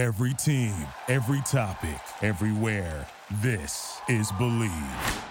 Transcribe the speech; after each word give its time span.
Every 0.00 0.32
team, 0.32 0.74
every 1.08 1.42
topic, 1.42 2.00
everywhere. 2.22 3.06
This 3.42 4.00
is 4.08 4.32
Bleav. 4.32 5.22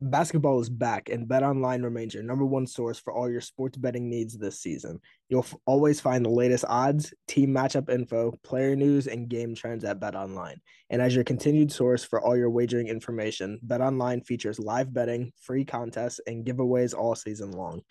Basketball 0.00 0.58
is 0.60 0.68
back, 0.68 1.10
and 1.10 1.28
BetOnline 1.28 1.84
remains 1.84 2.14
your 2.14 2.24
number 2.24 2.44
one 2.44 2.66
source 2.66 2.98
for 2.98 3.12
all 3.12 3.30
your 3.30 3.40
sports 3.40 3.78
betting 3.78 4.10
needs 4.10 4.36
this 4.36 4.58
season. 4.58 4.98
You'll 5.28 5.44
f- 5.44 5.54
always 5.66 6.00
find 6.00 6.24
the 6.24 6.30
latest 6.30 6.64
odds, 6.68 7.14
team 7.28 7.50
matchup 7.50 7.88
info, 7.88 8.36
player 8.42 8.74
news, 8.74 9.06
and 9.06 9.28
game 9.28 9.54
trends 9.54 9.84
at 9.84 10.00
BetOnline. 10.00 10.56
And 10.90 11.00
as 11.00 11.14
your 11.14 11.22
continued 11.22 11.70
source 11.70 12.02
for 12.02 12.20
all 12.20 12.36
your 12.36 12.50
wagering 12.50 12.88
information, 12.88 13.60
BetOnline 13.64 14.26
features 14.26 14.58
live 14.58 14.92
betting, 14.92 15.32
free 15.40 15.64
contests, 15.64 16.20
and 16.26 16.44
giveaways 16.44 16.92
all 16.92 17.14
season 17.14 17.52
long. 17.52 17.82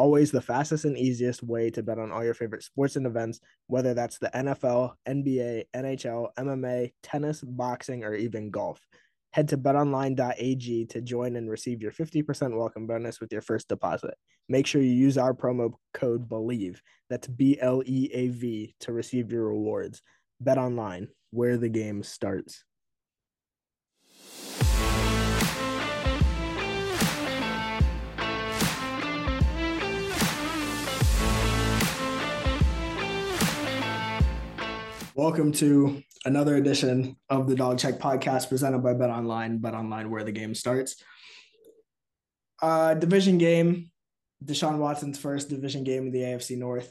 Always 0.00 0.30
the 0.30 0.40
fastest 0.40 0.86
and 0.86 0.96
easiest 0.96 1.42
way 1.42 1.68
to 1.68 1.82
bet 1.82 1.98
on 1.98 2.10
all 2.10 2.24
your 2.24 2.32
favorite 2.32 2.62
sports 2.62 2.96
and 2.96 3.06
events, 3.06 3.38
whether 3.66 3.92
that's 3.92 4.16
the 4.16 4.30
NFL, 4.34 4.94
NBA, 5.06 5.64
NHL, 5.76 6.28
MMA, 6.38 6.94
tennis, 7.02 7.42
boxing, 7.42 8.02
or 8.02 8.14
even 8.14 8.50
golf. 8.50 8.80
Head 9.32 9.48
to 9.48 9.58
betonline.ag 9.58 10.86
to 10.86 11.02
join 11.02 11.36
and 11.36 11.50
receive 11.50 11.82
your 11.82 11.92
50% 11.92 12.56
welcome 12.56 12.86
bonus 12.86 13.20
with 13.20 13.30
your 13.30 13.42
first 13.42 13.68
deposit. 13.68 14.14
Make 14.48 14.66
sure 14.66 14.80
you 14.80 14.90
use 14.90 15.18
our 15.18 15.34
promo 15.34 15.74
code 15.92 16.26
BLEAV, 16.26 16.78
that's 17.10 17.28
B 17.28 17.58
L 17.60 17.82
E 17.84 18.08
A 18.14 18.28
V, 18.28 18.74
to 18.80 18.94
receive 18.94 19.30
your 19.30 19.48
rewards. 19.48 20.00
Bet 20.40 20.56
online, 20.56 21.08
where 21.30 21.58
the 21.58 21.68
game 21.68 22.02
starts. 22.02 22.64
Welcome 35.20 35.52
to 35.52 36.02
another 36.24 36.56
edition 36.56 37.14
of 37.28 37.46
the 37.46 37.54
Dog 37.54 37.78
Check 37.78 37.98
podcast 37.98 38.48
presented 38.48 38.78
by 38.78 38.94
Bet 38.94 39.10
Online, 39.10 39.58
Bet 39.58 39.74
Online 39.74 40.10
where 40.10 40.24
the 40.24 40.32
game 40.32 40.54
starts. 40.54 40.96
Uh, 42.62 42.94
division 42.94 43.36
game, 43.36 43.90
Deshaun 44.42 44.78
Watson's 44.78 45.18
first 45.18 45.50
division 45.50 45.84
game 45.84 46.06
in 46.06 46.10
the 46.10 46.20
AFC 46.20 46.56
North. 46.56 46.90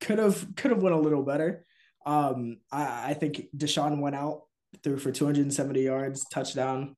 Could 0.00 0.18
have 0.18 0.56
could 0.56 0.70
have 0.70 0.82
went 0.82 0.94
a 0.94 0.98
little 0.98 1.22
better. 1.22 1.66
Um, 2.06 2.60
I, 2.72 3.10
I 3.10 3.12
think 3.12 3.48
Deshaun 3.54 4.00
went 4.00 4.16
out 4.16 4.44
threw 4.82 4.96
for 4.96 5.12
270 5.12 5.82
yards, 5.82 6.24
touchdown, 6.30 6.96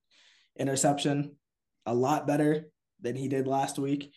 interception, 0.57 1.35
a 1.85 1.93
lot 1.93 2.25
better 2.25 2.67
than 3.01 3.17
he 3.17 3.27
did 3.27 3.47
last 3.47 3.79
week. 3.79 4.13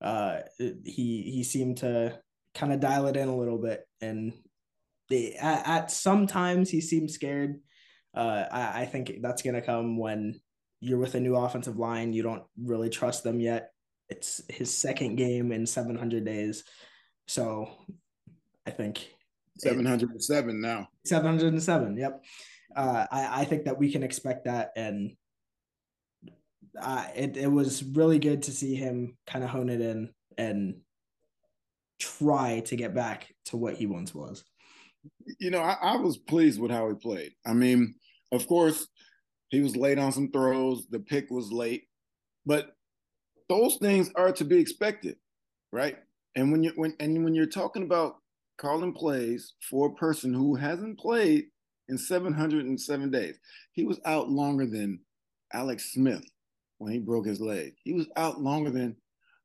Uh, 0.00 0.42
he 0.58 1.22
he 1.22 1.42
seemed 1.42 1.78
to 1.78 2.20
kind 2.54 2.72
of 2.72 2.78
dial 2.78 3.08
it 3.08 3.16
in 3.16 3.26
a 3.26 3.36
little 3.36 3.58
bit 3.58 3.84
and 4.00 4.32
at, 5.12 5.66
at 5.66 5.90
sometimes 5.90 6.70
he 6.70 6.80
seems 6.80 7.14
scared. 7.14 7.60
Uh, 8.14 8.44
I, 8.50 8.82
I 8.82 8.84
think 8.86 9.18
that's 9.20 9.42
gonna 9.42 9.62
come 9.62 9.98
when 9.98 10.40
you're 10.80 10.98
with 10.98 11.14
a 11.14 11.20
new 11.20 11.36
offensive 11.36 11.78
line. 11.78 12.12
You 12.12 12.22
don't 12.22 12.42
really 12.62 12.90
trust 12.90 13.22
them 13.22 13.40
yet. 13.40 13.70
It's 14.08 14.40
his 14.48 14.76
second 14.76 15.16
game 15.16 15.52
in 15.52 15.66
700 15.66 16.24
days, 16.24 16.64
so 17.28 17.70
I 18.66 18.70
think 18.70 19.08
707 19.58 20.60
now. 20.60 20.88
707. 21.04 21.96
Yep. 21.96 22.24
Uh, 22.74 23.06
I 23.10 23.42
I 23.42 23.44
think 23.44 23.64
that 23.64 23.78
we 23.78 23.92
can 23.92 24.02
expect 24.02 24.44
that, 24.44 24.70
and 24.76 25.12
uh, 26.80 27.06
it 27.14 27.36
it 27.36 27.50
was 27.50 27.82
really 27.82 28.18
good 28.18 28.44
to 28.44 28.52
see 28.52 28.74
him 28.74 29.16
kind 29.26 29.44
of 29.44 29.50
hone 29.50 29.68
it 29.68 29.80
in 29.80 30.10
and 30.38 30.80
try 31.98 32.60
to 32.60 32.76
get 32.76 32.94
back 32.94 33.28
to 33.44 33.56
what 33.56 33.74
he 33.74 33.86
once 33.86 34.14
was 34.14 34.42
you 35.38 35.50
know, 35.50 35.60
I, 35.60 35.76
I, 35.80 35.96
was 35.96 36.16
pleased 36.16 36.60
with 36.60 36.70
how 36.70 36.88
he 36.88 36.94
played. 36.94 37.32
I 37.46 37.52
mean, 37.52 37.94
of 38.32 38.46
course, 38.46 38.86
he 39.48 39.60
was 39.60 39.76
late 39.76 39.98
on 39.98 40.12
some 40.12 40.30
throws. 40.30 40.86
The 40.90 41.00
pick 41.00 41.30
was 41.30 41.52
late, 41.52 41.84
but 42.46 42.76
those 43.48 43.76
things 43.76 44.10
are 44.14 44.32
to 44.32 44.44
be 44.44 44.58
expected, 44.58 45.16
right? 45.72 45.96
And 46.36 46.52
when 46.52 46.62
you 46.62 46.72
when 46.76 46.94
and 47.00 47.24
when 47.24 47.34
you're 47.34 47.46
talking 47.46 47.82
about 47.82 48.16
calling 48.56 48.92
plays 48.92 49.54
for 49.68 49.88
a 49.88 49.94
person 49.94 50.32
who 50.32 50.54
hasn't 50.54 50.98
played 50.98 51.46
in 51.88 51.98
707 51.98 53.10
days, 53.10 53.38
he 53.72 53.84
was 53.84 53.98
out 54.04 54.30
longer 54.30 54.66
than 54.66 55.00
Alex 55.52 55.92
Smith 55.92 56.24
when 56.78 56.92
he 56.92 56.98
broke 56.98 57.26
his 57.26 57.40
leg. 57.40 57.74
He 57.82 57.92
was 57.92 58.06
out 58.16 58.40
longer 58.40 58.70
than 58.70 58.96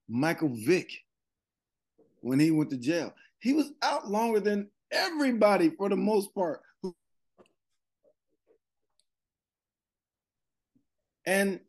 Michael 0.07 0.55
Vick 0.65 0.91
when 2.21 2.39
he 2.39 2.51
went 2.51 2.69
to 2.69 2.77
jail. 2.77 3.13
He 3.39 3.53
was 3.53 3.71
out 3.81 4.09
longer 4.09 4.39
than 4.39 4.69
everybody 4.91 5.69
for 5.69 5.90
the 5.90 5.96
most 5.96 6.34
part. 6.34 6.62
And 11.25 11.59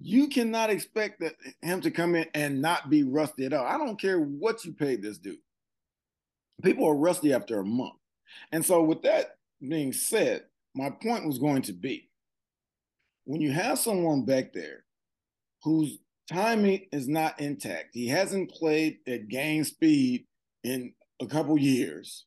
you 0.00 0.28
cannot 0.28 0.70
expect 0.70 1.20
that 1.20 1.34
him 1.62 1.80
to 1.80 1.90
come 1.90 2.14
in 2.14 2.26
and 2.34 2.60
not 2.60 2.90
be 2.90 3.02
rusty 3.02 3.46
at 3.46 3.52
all. 3.52 3.64
I 3.64 3.78
don't 3.78 4.00
care 4.00 4.20
what 4.20 4.64
you 4.64 4.72
paid 4.72 5.02
this 5.02 5.18
dude. 5.18 5.38
People 6.62 6.86
are 6.86 6.94
rusty 6.94 7.32
after 7.32 7.60
a 7.60 7.64
month. 7.64 7.94
And 8.52 8.64
so, 8.64 8.82
with 8.82 9.02
that 9.02 9.38
being 9.66 9.92
said, 9.92 10.44
my 10.74 10.90
point 10.90 11.26
was 11.26 11.38
going 11.38 11.62
to 11.62 11.72
be 11.72 12.10
when 13.24 13.40
you 13.40 13.52
have 13.52 13.78
someone 13.78 14.24
back 14.24 14.52
there 14.52 14.84
whose 15.62 15.98
timing 16.28 16.86
is 16.92 17.08
not 17.08 17.38
intact, 17.40 17.90
he 17.92 18.08
hasn't 18.08 18.50
played 18.50 18.98
at 19.06 19.28
game 19.28 19.62
speed 19.64 20.26
in 20.64 20.92
a 21.20 21.26
couple 21.26 21.58
years. 21.58 22.26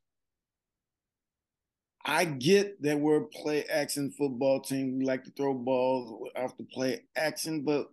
I 2.06 2.26
get 2.26 2.82
that 2.84 3.00
we're 3.00 3.22
play 3.22 3.64
action 3.66 4.12
football 4.18 4.60
team. 4.60 4.98
We 4.98 5.06
like 5.06 5.24
to 5.24 5.32
throw 5.32 5.54
balls 5.54 6.30
off 6.36 6.58
the 6.58 6.66
play 6.66 7.02
action, 7.16 7.64
but 7.64 7.88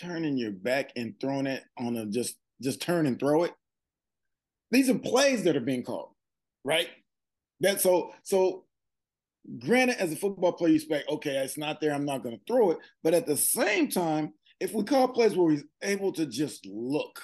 turning 0.00 0.36
your 0.38 0.52
back 0.52 0.92
and 0.96 1.14
throwing 1.20 1.46
it 1.46 1.64
on 1.78 1.96
a 1.96 2.06
just 2.06 2.36
just 2.62 2.80
turn 2.80 3.06
and 3.06 3.18
throw 3.18 3.44
it. 3.44 3.52
These 4.70 4.88
are 4.88 4.98
plays 4.98 5.44
that 5.44 5.56
are 5.56 5.60
being 5.60 5.82
called, 5.82 6.10
right? 6.64 6.88
That 7.60 7.80
so 7.80 8.12
so 8.22 8.64
granted, 9.58 10.00
as 10.00 10.12
a 10.12 10.16
football 10.16 10.52
player, 10.52 10.70
you 10.70 10.76
expect, 10.76 11.10
okay, 11.10 11.36
it's 11.38 11.58
not 11.58 11.80
there, 11.80 11.92
I'm 11.92 12.04
not 12.04 12.22
gonna 12.22 12.38
throw 12.46 12.70
it. 12.70 12.78
But 13.02 13.14
at 13.14 13.26
the 13.26 13.36
same 13.36 13.88
time, 13.88 14.32
if 14.60 14.72
we 14.72 14.84
call 14.84 15.08
plays 15.08 15.34
where 15.34 15.50
he's 15.50 15.64
able 15.82 16.12
to 16.12 16.26
just 16.26 16.66
look 16.66 17.20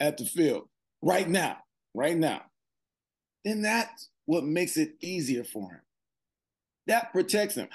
at 0.00 0.18
the 0.18 0.24
field, 0.24 0.68
right 1.04 1.28
now, 1.28 1.58
right 1.92 2.16
now, 2.16 2.42
then 3.44 3.62
that's 3.62 4.08
what 4.26 4.44
makes 4.44 4.76
it 4.76 4.94
easier 5.00 5.44
for 5.44 5.70
him. 5.70 5.80
That 6.86 7.12
protects 7.12 7.54
him. 7.54 7.68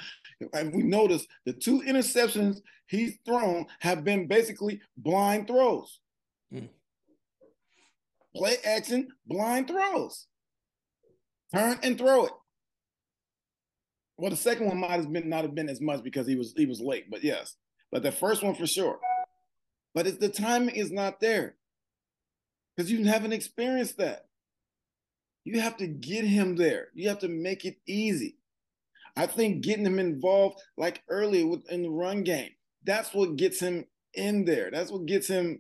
And 0.54 0.74
we 0.74 0.84
notice 0.84 1.26
the 1.46 1.54
two 1.54 1.82
interceptions 1.82 2.62
he's 2.88 3.18
thrown 3.26 3.66
have 3.80 4.04
been 4.04 4.28
basically 4.28 4.82
blind 4.98 5.48
throws. 5.48 6.00
Mm. 6.54 6.70
Play 8.36 8.58
action, 8.66 9.10
blind 9.26 9.68
throws. 9.68 10.28
Turn 11.54 11.80
and 11.82 11.98
throw 11.98 12.26
it. 12.26 12.32
Well, 14.18 14.30
the 14.30 14.38
second 14.38 14.68
one 14.68 14.80
might 14.80 14.92
have 14.92 15.12
been 15.12 15.30
not 15.30 15.44
have 15.44 15.56
been 15.56 15.70
as 15.70 15.82
much 15.82 16.04
because 16.04 16.28
he 16.28 16.36
was 16.36 16.54
he 16.56 16.66
was 16.66 16.82
late, 16.82 17.10
but 17.10 17.24
yes. 17.24 17.56
But 17.92 18.04
the 18.04 18.12
first 18.12 18.44
one 18.44 18.54
for 18.54 18.68
sure. 18.68 19.00
But 19.96 20.06
it's 20.06 20.18
the 20.18 20.30
timing 20.30 20.76
is 20.76 20.92
not 20.92 21.20
there 21.20 21.56
because 22.80 22.90
you 22.94 23.04
haven't 23.04 23.34
experienced 23.34 23.98
that. 23.98 24.28
You 25.44 25.60
have 25.60 25.76
to 25.78 25.88
get 25.88 26.24
him 26.24 26.56
there. 26.56 26.88
You 26.94 27.10
have 27.10 27.20
to 27.20 27.28
make 27.28 27.66
it 27.66 27.76
easy. 27.86 28.38
I 29.18 29.26
think 29.26 29.66
getting 29.66 29.86
him 29.86 30.00
involved, 30.00 30.62
like 30.78 31.04
earlier 31.10 31.58
in 31.70 31.82
the 31.82 31.90
run 31.90 32.24
game, 32.24 32.52
that's 32.86 33.14
what 33.14 33.36
gets 33.36 33.60
him 33.60 33.84
in 34.14 34.46
there. 34.46 34.72
That's 34.72 34.92
what 34.92 35.08
gets 35.08 35.28
him 35.28 35.60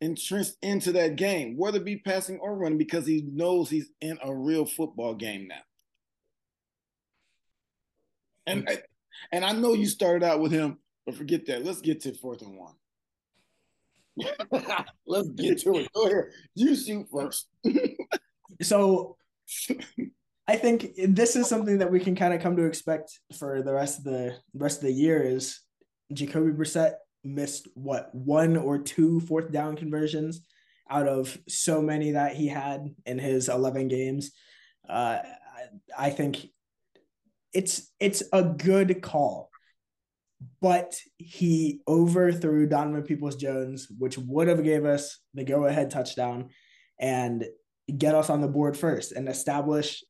entrenched 0.00 0.58
into 0.62 0.92
that 0.92 1.16
game, 1.16 1.56
whether 1.56 1.78
it 1.78 1.84
be 1.84 1.96
passing 1.96 2.38
or 2.38 2.54
running, 2.54 2.78
because 2.78 3.04
he 3.04 3.26
knows 3.32 3.68
he's 3.68 3.90
in 4.00 4.16
a 4.22 4.32
real 4.32 4.64
football 4.64 5.14
game 5.14 5.48
now. 5.48 5.62
And 8.46 8.68
and 9.32 9.44
I 9.44 9.50
know 9.54 9.72
you 9.72 9.86
started 9.86 10.24
out 10.24 10.40
with 10.40 10.52
him, 10.52 10.78
but 11.04 11.16
forget 11.16 11.46
that. 11.46 11.64
Let's 11.64 11.80
get 11.80 12.02
to 12.02 12.14
fourth 12.14 12.42
and 12.42 12.56
one. 12.56 12.74
Let's 15.06 15.28
get 15.30 15.60
to 15.60 15.74
it. 15.76 15.92
Go 15.92 16.06
ahead. 16.06 16.24
You 16.54 16.74
shoot 16.74 17.06
first. 17.12 17.48
so 18.62 19.16
I 20.46 20.56
think 20.56 20.92
this 20.96 21.36
is 21.36 21.48
something 21.48 21.78
that 21.78 21.92
we 21.92 22.00
can 22.00 22.16
kind 22.16 22.34
of 22.34 22.40
come 22.40 22.56
to 22.56 22.64
expect 22.64 23.18
for 23.38 23.62
the 23.62 23.72
rest 23.72 23.98
of 23.98 24.04
the 24.04 24.36
rest 24.54 24.78
of 24.78 24.84
the 24.84 24.92
year 24.92 25.22
is 25.22 25.60
Jacoby 26.12 26.50
Brissett 26.50 26.94
missed 27.22 27.68
what 27.74 28.14
one 28.14 28.56
or 28.56 28.78
two 28.78 29.20
fourth 29.20 29.52
down 29.52 29.76
conversions 29.76 30.40
out 30.90 31.06
of 31.06 31.38
so 31.48 31.80
many 31.80 32.12
that 32.12 32.34
he 32.34 32.48
had 32.48 32.92
in 33.06 33.18
his 33.18 33.48
11 33.48 33.88
games. 33.88 34.32
Uh, 34.88 35.18
I 35.96 36.10
think 36.10 36.46
it's 37.52 37.90
it's 38.00 38.22
a 38.32 38.42
good 38.42 39.02
call 39.02 39.49
but 40.60 40.94
he 41.18 41.80
overthrew 41.86 42.66
Donovan 42.66 43.02
Peoples 43.02 43.36
Jones, 43.36 43.88
which 43.98 44.18
would 44.18 44.48
have 44.48 44.64
gave 44.64 44.84
us 44.84 45.18
the 45.34 45.44
go 45.44 45.64
ahead 45.64 45.90
touchdown 45.90 46.50
and 46.98 47.44
get 47.96 48.14
us 48.14 48.30
on 48.30 48.40
the 48.40 48.48
board 48.48 48.76
first 48.76 49.12
and 49.12 49.28
establish, 49.28 50.04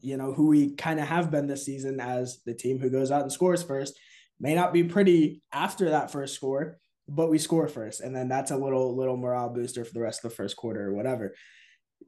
you 0.00 0.16
know, 0.16 0.32
who 0.32 0.48
we 0.48 0.74
kind 0.74 1.00
of 1.00 1.06
have 1.06 1.30
been 1.30 1.46
this 1.46 1.64
season 1.64 2.00
as 2.00 2.40
the 2.44 2.54
team 2.54 2.78
who 2.78 2.90
goes 2.90 3.10
out 3.10 3.22
and 3.22 3.32
scores 3.32 3.62
first. 3.62 3.98
May 4.40 4.54
not 4.54 4.72
be 4.72 4.84
pretty 4.84 5.42
after 5.52 5.90
that 5.90 6.10
first 6.10 6.34
score, 6.34 6.78
but 7.06 7.30
we 7.30 7.38
score 7.38 7.68
first, 7.68 8.00
and 8.00 8.14
then 8.16 8.28
that's 8.28 8.50
a 8.50 8.56
little 8.56 8.96
little 8.96 9.16
morale 9.16 9.50
booster 9.50 9.84
for 9.84 9.92
the 9.92 10.00
rest 10.00 10.24
of 10.24 10.30
the 10.30 10.36
first 10.36 10.56
quarter 10.56 10.88
or 10.88 10.94
whatever. 10.94 11.34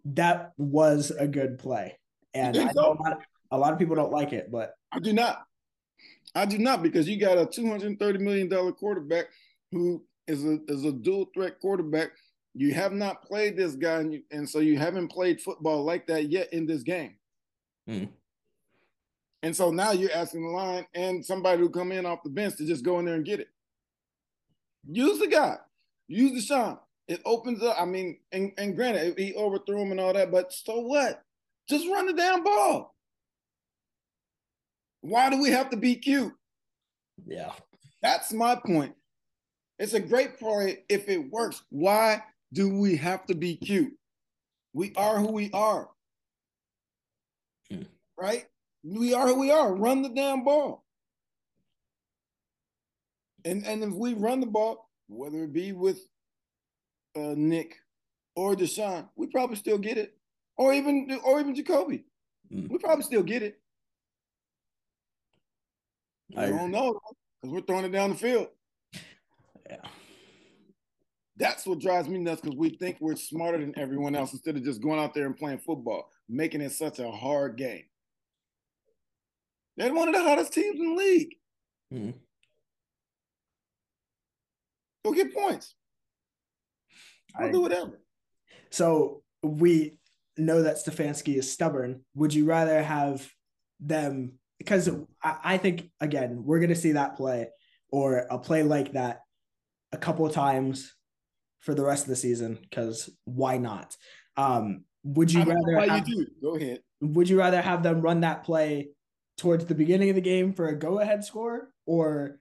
That 0.07 0.53
was 0.57 1.11
a 1.11 1.29
good 1.29 1.59
play, 1.59 1.99
and 2.35 2.57
I 2.57 2.73
know 2.75 2.93
a 2.93 3.03
lot, 3.03 3.13
of, 3.13 3.19
a 3.53 3.59
lot 3.59 3.73
of 3.73 3.79
people 3.79 3.95
don't 3.95 4.13
like 4.13 4.33
it, 4.33 4.51
but 4.51 4.73
I 4.91 4.99
do 4.99 5.13
not. 5.13 5.45
I 6.37 6.45
do 6.45 6.59
not 6.59 6.83
because 6.83 7.09
you 7.09 7.19
got 7.19 7.39
a 7.39 7.47
two 7.47 7.67
hundred 7.67 7.99
thirty 7.99 8.19
million 8.19 8.49
dollar 8.49 8.71
quarterback 8.71 9.27
who 9.73 10.05
is 10.29 10.45
a 10.45 10.59
is 10.69 10.85
a 10.85 10.93
dual 10.93 11.31
threat 11.35 11.59
quarterback. 11.61 12.11
You 12.55 12.75
have 12.75 12.93
not 12.93 13.23
played 13.23 13.57
this 13.57 13.75
guy, 13.75 14.01
and, 14.01 14.13
you, 14.13 14.23
and 14.31 14.49
so 14.49 14.61
you 14.61 14.79
haven't 14.79 15.09
played 15.09 15.41
football 15.41 15.85
like 15.85 16.07
that 16.07 16.31
yet 16.31 16.53
in 16.53 16.67
this 16.67 16.83
game. 16.83 17.17
Mm. 17.89 18.09
And 19.43 19.55
so 19.55 19.71
now 19.71 19.93
you're 19.93 20.13
asking 20.13 20.43
the 20.43 20.49
line 20.49 20.87
and 20.95 21.25
somebody 21.25 21.61
who 21.61 21.69
come 21.69 21.93
in 21.93 22.07
off 22.07 22.23
the 22.25 22.31
bench 22.31 22.57
to 22.57 22.67
just 22.67 22.85
go 22.85 22.99
in 22.99 23.05
there 23.05 23.15
and 23.15 23.25
get 23.25 23.41
it. 23.41 23.49
Use 24.91 25.19
the 25.19 25.27
guy. 25.29 25.59
Use 26.09 26.51
Deshaun. 26.51 26.79
It 27.09 27.21
opens 27.25 27.63
up. 27.63 27.77
I 27.79 27.85
mean, 27.85 28.19
and, 28.33 28.53
and 28.59 28.75
granted, 28.75 29.19
he 29.19 29.35
overthrew 29.35 29.83
him 29.83 29.93
and 29.93 30.01
all 30.01 30.13
that, 30.15 30.33
but 30.33 30.53
so 30.53 30.81
what? 30.81 31.23
Just 31.69 31.87
run 31.89 32.07
the 32.07 32.13
damn 32.13 32.43
ball. 32.43 32.96
Why 35.01 35.31
do 35.31 35.41
we 35.41 35.51
have 35.51 35.71
to 35.71 35.77
be 35.77 35.97
cute? 35.97 36.33
Yeah. 37.27 37.53
That's 38.03 38.33
my 38.33 38.57
point. 38.57 38.95
It's 39.79 39.95
a 39.95 40.01
great 40.01 40.39
point 40.39 40.79
if 40.89 41.09
it 41.09 41.31
works. 41.31 41.63
Why 41.71 42.23
do 42.53 42.79
we 42.79 42.97
have 42.97 43.27
to 43.27 43.35
be 43.35 43.57
cute? 43.57 43.93
We 44.73 44.93
are 44.97 45.19
who 45.19 45.33
we 45.33 45.51
are. 45.53 45.89
Hmm. 47.71 47.83
Right? 48.19 48.47
We 48.83 49.15
are 49.15 49.27
who 49.27 49.41
we 49.41 49.51
are. 49.51 49.75
Run 49.75 50.03
the 50.03 50.09
damn 50.09 50.45
ball. 50.45 50.85
And 53.45 53.65
and 53.67 53.83
if 53.83 53.93
we 53.93 54.15
run 54.15 54.41
the 54.41 54.47
ball, 54.47 54.89
whether 55.09 55.45
it 55.45 55.53
be 55.53 55.73
with 55.73 56.01
uh, 57.17 57.35
Nick 57.37 57.77
or 58.35 58.55
Deshaun, 58.55 59.09
we 59.17 59.29
probably 59.29 59.57
still 59.57 59.79
get 59.79 59.99
it. 59.99 60.17
Or 60.59 60.73
even 60.73 61.21
or 61.25 61.39
even 61.39 61.55
Jacoby. 61.55 62.05
Mm. 62.53 62.71
We 62.71 62.79
probably 62.79 63.05
still 63.05 63.23
get 63.23 63.43
it. 63.43 63.61
I, 66.37 66.49
don't 66.49 66.71
know 66.71 66.99
because 67.41 67.55
we're 67.55 67.61
throwing 67.61 67.85
it 67.85 67.93
down 67.93 68.11
the 68.11 68.17
field. 68.17 68.49
Yeah. 69.69 69.77
That's 71.37 71.67
what 71.67 71.81
drives 71.81 72.09
me 72.09 72.19
nuts 72.19 72.41
because 72.41 72.57
we 72.57 72.71
think 72.71 72.97
we're 73.01 73.17
smarter 73.17 73.59
than 73.59 73.79
everyone 73.79 74.15
else 74.15 74.33
instead 74.33 74.57
of 74.57 74.65
just 74.65 74.83
going 74.83 74.99
out 74.99 75.13
there 75.13 75.27
and 75.27 75.37
playing 75.37 75.59
football, 75.59 76.11
making 76.29 76.63
it 76.63 76.73
such 76.73 76.99
a 76.99 77.11
hard 77.11 77.57
game. 77.57 77.85
They're 79.77 79.93
one 79.93 80.09
of 80.09 80.15
the 80.15 80.23
hottest 80.23 80.55
teams 80.55 80.81
in 80.81 80.97
the 80.97 81.03
league. 81.03 81.35
Mm-hmm. 81.93 82.11
Go 85.05 85.13
get 85.13 85.35
points. 85.35 85.75
I'll 87.39 87.53
do 87.53 87.61
whatever. 87.61 88.01
So 88.71 89.23
we 89.43 89.99
know 90.37 90.63
that 90.63 90.77
Stefanski 90.77 91.37
is 91.37 91.53
stubborn. 91.53 92.01
Would 92.15 92.35
you 92.35 92.47
rather 92.47 92.83
have 92.83 93.31
them 93.79 94.39
because 94.59 94.89
I, 95.23 95.59
think 95.59 95.91
again 96.01 96.43
we're 96.45 96.61
gonna 96.61 96.75
see 96.75 96.93
that 96.93 97.17
play 97.17 97.49
or 97.91 98.27
a 98.31 98.39
play 98.39 98.63
like 98.63 98.93
that 98.93 99.21
a 99.93 99.99
couple 99.99 100.27
of 100.27 100.33
times 100.33 100.95
for 101.61 101.75
the 101.75 101.85
rest 101.85 102.05
of 102.05 102.09
the 102.09 102.17
season 102.17 102.59
because 102.63 103.11
why 103.25 103.59
not? 103.59 103.97
Um, 104.37 104.85
would 105.05 105.33
you 105.33 105.43
rather? 105.43 105.91
Have, 105.91 106.09
you 106.09 106.17
do. 106.17 106.31
Go 106.43 106.57
ahead. 106.57 106.81
Would 107.01 107.29
you 107.29 107.39
rather 107.39 107.61
have 107.61 107.83
them 107.83 108.01
run 108.01 108.21
that 108.21 108.45
play 108.45 108.91
towards 109.39 109.67
the 109.67 109.75
beginning 109.75 110.09
of 110.09 110.15
the 110.15 110.23
game 110.23 110.53
for 110.53 110.69
a 110.69 110.79
go-ahead 110.79 111.25
score, 111.25 111.71
or 111.85 112.41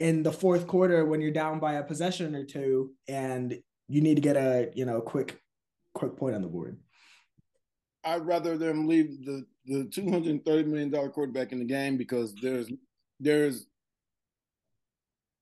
in 0.00 0.22
the 0.22 0.32
fourth 0.32 0.66
quarter 0.66 1.04
when 1.04 1.20
you're 1.20 1.30
down 1.30 1.60
by 1.60 1.74
a 1.74 1.82
possession 1.82 2.34
or 2.34 2.44
two 2.44 2.92
and 3.08 3.56
you 3.88 4.00
need 4.00 4.16
to 4.16 4.20
get 4.20 4.36
a 4.36 4.70
you 4.74 4.84
know 4.84 5.00
quick 5.00 5.40
quick 5.94 6.16
point 6.16 6.34
on 6.34 6.42
the 6.42 6.48
board? 6.48 6.78
I'd 8.04 8.26
rather 8.26 8.56
them 8.58 8.86
leave 8.86 9.24
the 9.24 9.46
the 9.66 9.84
two 9.84 10.10
hundred 10.10 10.44
thirty 10.44 10.68
million 10.68 10.90
dollar 10.90 11.08
quarterback 11.08 11.52
in 11.52 11.58
the 11.58 11.64
game 11.64 11.96
because 11.96 12.34
there's 12.40 12.70
there's 13.20 13.66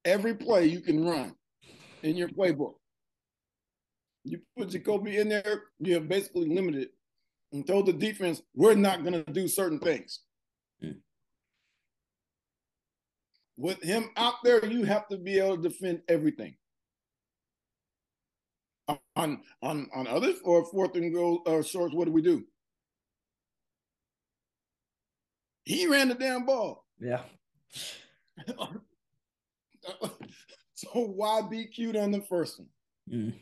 every 0.04 0.34
play 0.34 0.66
you 0.66 0.80
can 0.80 1.04
run 1.04 1.34
in 2.02 2.16
your 2.16 2.28
playbook. 2.28 2.74
You 4.24 4.40
put 4.56 4.70
Jacoby 4.70 5.16
in 5.18 5.28
there, 5.28 5.64
you're 5.80 6.00
basically 6.00 6.48
limited 6.48 6.90
and 7.52 7.66
told 7.66 7.86
the 7.86 7.92
defense, 7.92 8.42
we're 8.54 8.74
not 8.74 9.04
going 9.04 9.24
to 9.24 9.32
do 9.32 9.46
certain 9.46 9.78
things. 9.78 10.20
Mm. 10.82 10.96
With 13.56 13.82
him 13.82 14.10
out 14.16 14.36
there, 14.42 14.64
you 14.64 14.84
have 14.84 15.08
to 15.08 15.18
be 15.18 15.38
able 15.38 15.56
to 15.56 15.68
defend 15.68 16.02
everything. 16.08 16.56
On 19.16 19.40
on 19.62 19.88
on 19.94 20.06
others 20.08 20.36
or 20.44 20.64
fourth 20.64 20.96
and 20.96 21.14
goal 21.14 21.42
or 21.46 21.62
shorts, 21.62 21.94
what 21.94 22.06
do 22.06 22.12
we 22.12 22.20
do? 22.20 22.44
He 25.64 25.86
ran 25.86 26.08
the 26.08 26.14
damn 26.14 26.44
ball. 26.44 26.84
Yeah. 27.00 27.22
so 30.74 30.88
why 30.94 31.42
be 31.42 31.66
cute 31.66 31.96
on 31.96 32.10
the 32.10 32.22
first 32.22 32.58
one? 32.58 32.68
Mm. 33.10 33.34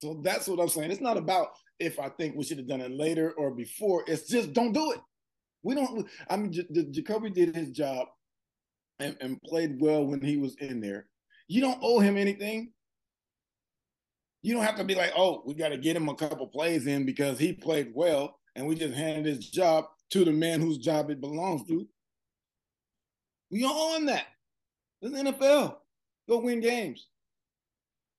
So 0.00 0.20
that's 0.22 0.48
what 0.48 0.60
I'm 0.60 0.68
saying. 0.68 0.90
It's 0.90 1.00
not 1.00 1.16
about 1.16 1.48
if 1.78 1.98
I 1.98 2.08
think 2.08 2.36
we 2.36 2.44
should 2.44 2.58
have 2.58 2.68
done 2.68 2.80
it 2.80 2.90
later 2.90 3.32
or 3.32 3.50
before. 3.50 4.04
It's 4.06 4.28
just 4.28 4.52
don't 4.52 4.72
do 4.72 4.92
it. 4.92 5.00
We 5.62 5.74
don't. 5.74 6.08
I 6.28 6.36
mean, 6.36 6.52
J- 6.52 6.66
Jacoby 6.90 7.30
did 7.30 7.54
his 7.54 7.70
job 7.70 8.08
and, 8.98 9.16
and 9.20 9.40
played 9.42 9.80
well 9.80 10.04
when 10.04 10.20
he 10.20 10.36
was 10.36 10.56
in 10.56 10.80
there. 10.80 11.06
You 11.48 11.60
don't 11.60 11.78
owe 11.82 12.00
him 12.00 12.16
anything. 12.16 12.72
You 14.42 14.54
don't 14.54 14.64
have 14.64 14.76
to 14.76 14.84
be 14.84 14.96
like, 14.96 15.12
oh, 15.16 15.42
we 15.46 15.54
got 15.54 15.68
to 15.68 15.76
get 15.76 15.94
him 15.94 16.08
a 16.08 16.14
couple 16.14 16.48
plays 16.48 16.88
in 16.88 17.06
because 17.06 17.38
he 17.38 17.52
played 17.52 17.92
well, 17.94 18.40
and 18.56 18.66
we 18.66 18.74
just 18.74 18.94
handed 18.94 19.26
his 19.26 19.50
job 19.50 19.84
to 20.12 20.24
the 20.26 20.32
man 20.32 20.60
whose 20.60 20.76
job 20.76 21.10
it 21.10 21.20
belongs 21.22 21.66
to. 21.66 21.88
We 23.50 23.64
are 23.64 23.72
on 23.72 24.06
that. 24.06 24.26
It's 25.00 25.14
NFL. 25.14 25.76
Go 26.28 26.40
win 26.40 26.60
games. 26.60 27.06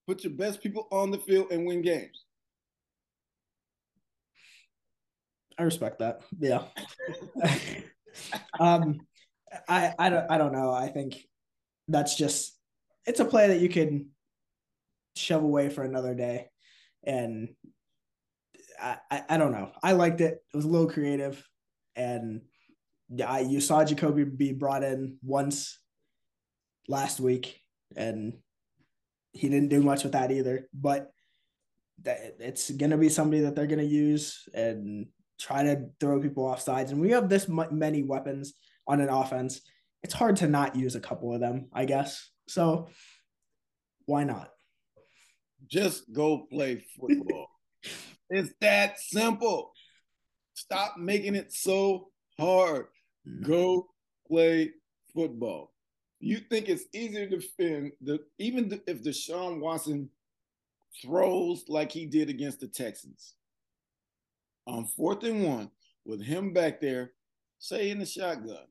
Put 0.07 0.23
your 0.23 0.33
best 0.33 0.61
people 0.61 0.87
on 0.91 1.11
the 1.11 1.19
field 1.19 1.51
and 1.51 1.65
win 1.65 1.81
games. 1.83 2.25
I 5.57 5.63
respect 5.63 5.99
that. 5.99 6.21
Yeah. 6.39 6.63
um, 8.59 8.99
I 9.69 9.93
I 9.99 10.09
don't 10.09 10.31
I 10.31 10.37
don't 10.39 10.51
know. 10.51 10.71
I 10.71 10.87
think 10.87 11.17
that's 11.87 12.15
just 12.15 12.57
it's 13.05 13.19
a 13.19 13.25
play 13.25 13.49
that 13.49 13.59
you 13.59 13.69
can 13.69 14.09
shove 15.15 15.43
away 15.43 15.69
for 15.69 15.83
another 15.83 16.15
day, 16.15 16.49
and 17.03 17.49
I 18.81 18.97
I, 19.11 19.23
I 19.29 19.37
don't 19.37 19.51
know. 19.51 19.71
I 19.83 19.91
liked 19.91 20.21
it. 20.21 20.43
It 20.53 20.57
was 20.57 20.65
a 20.65 20.69
little 20.69 20.89
creative 20.89 21.47
and 21.95 22.41
yeah, 23.09 23.39
you 23.39 23.61
saw 23.61 23.83
Jacoby 23.83 24.23
be 24.23 24.53
brought 24.53 24.83
in 24.83 25.17
once 25.23 25.79
last 26.87 27.19
week, 27.19 27.59
and 27.95 28.33
he 29.31 29.49
didn't 29.49 29.69
do 29.69 29.81
much 29.81 30.03
with 30.03 30.13
that 30.13 30.31
either. 30.31 30.67
But 30.73 31.11
that 32.03 32.37
it's 32.39 32.71
gonna 32.71 32.97
be 32.97 33.09
somebody 33.09 33.41
that 33.41 33.55
they're 33.55 33.67
gonna 33.67 33.83
use 33.83 34.47
and 34.53 35.07
try 35.39 35.63
to 35.63 35.89
throw 35.99 36.21
people 36.21 36.45
off 36.45 36.61
sides. 36.61 36.91
And 36.91 37.01
we 37.01 37.11
have 37.11 37.29
this 37.29 37.47
many 37.47 38.03
weapons 38.03 38.53
on 38.87 39.01
an 39.01 39.09
offense. 39.09 39.61
It's 40.03 40.13
hard 40.13 40.37
to 40.37 40.47
not 40.47 40.75
use 40.75 40.95
a 40.95 40.99
couple 40.99 41.33
of 41.33 41.39
them, 41.39 41.69
I 41.73 41.85
guess. 41.85 42.29
So 42.47 42.89
why 44.05 44.23
not? 44.23 44.49
Just 45.67 46.11
go 46.11 46.45
play 46.51 46.85
football. 46.99 47.47
it's 48.29 48.53
that 48.61 48.99
simple. 48.99 49.71
Stop 50.53 50.97
making 50.97 51.35
it 51.35 51.51
so 51.51 52.09
hard. 52.39 52.87
Mm-hmm. 53.27 53.43
Go 53.43 53.89
play 54.27 54.71
football. 55.13 55.73
You 56.19 56.37
think 56.37 56.69
it's 56.69 56.85
easier 56.93 57.27
to 57.27 57.37
defend 57.37 57.91
the 58.01 58.19
even 58.37 58.79
if 58.87 59.03
Deshaun 59.03 59.59
Watson 59.59 60.09
throws 61.01 61.65
like 61.67 61.91
he 61.91 62.05
did 62.05 62.29
against 62.29 62.59
the 62.59 62.67
Texans 62.67 63.33
on 64.67 64.85
fourth 64.85 65.23
and 65.23 65.43
one 65.43 65.71
with 66.05 66.21
him 66.21 66.53
back 66.53 66.79
there, 66.79 67.11
say 67.59 67.89
in 67.89 67.99
the 67.99 68.05
shotgun 68.05 68.67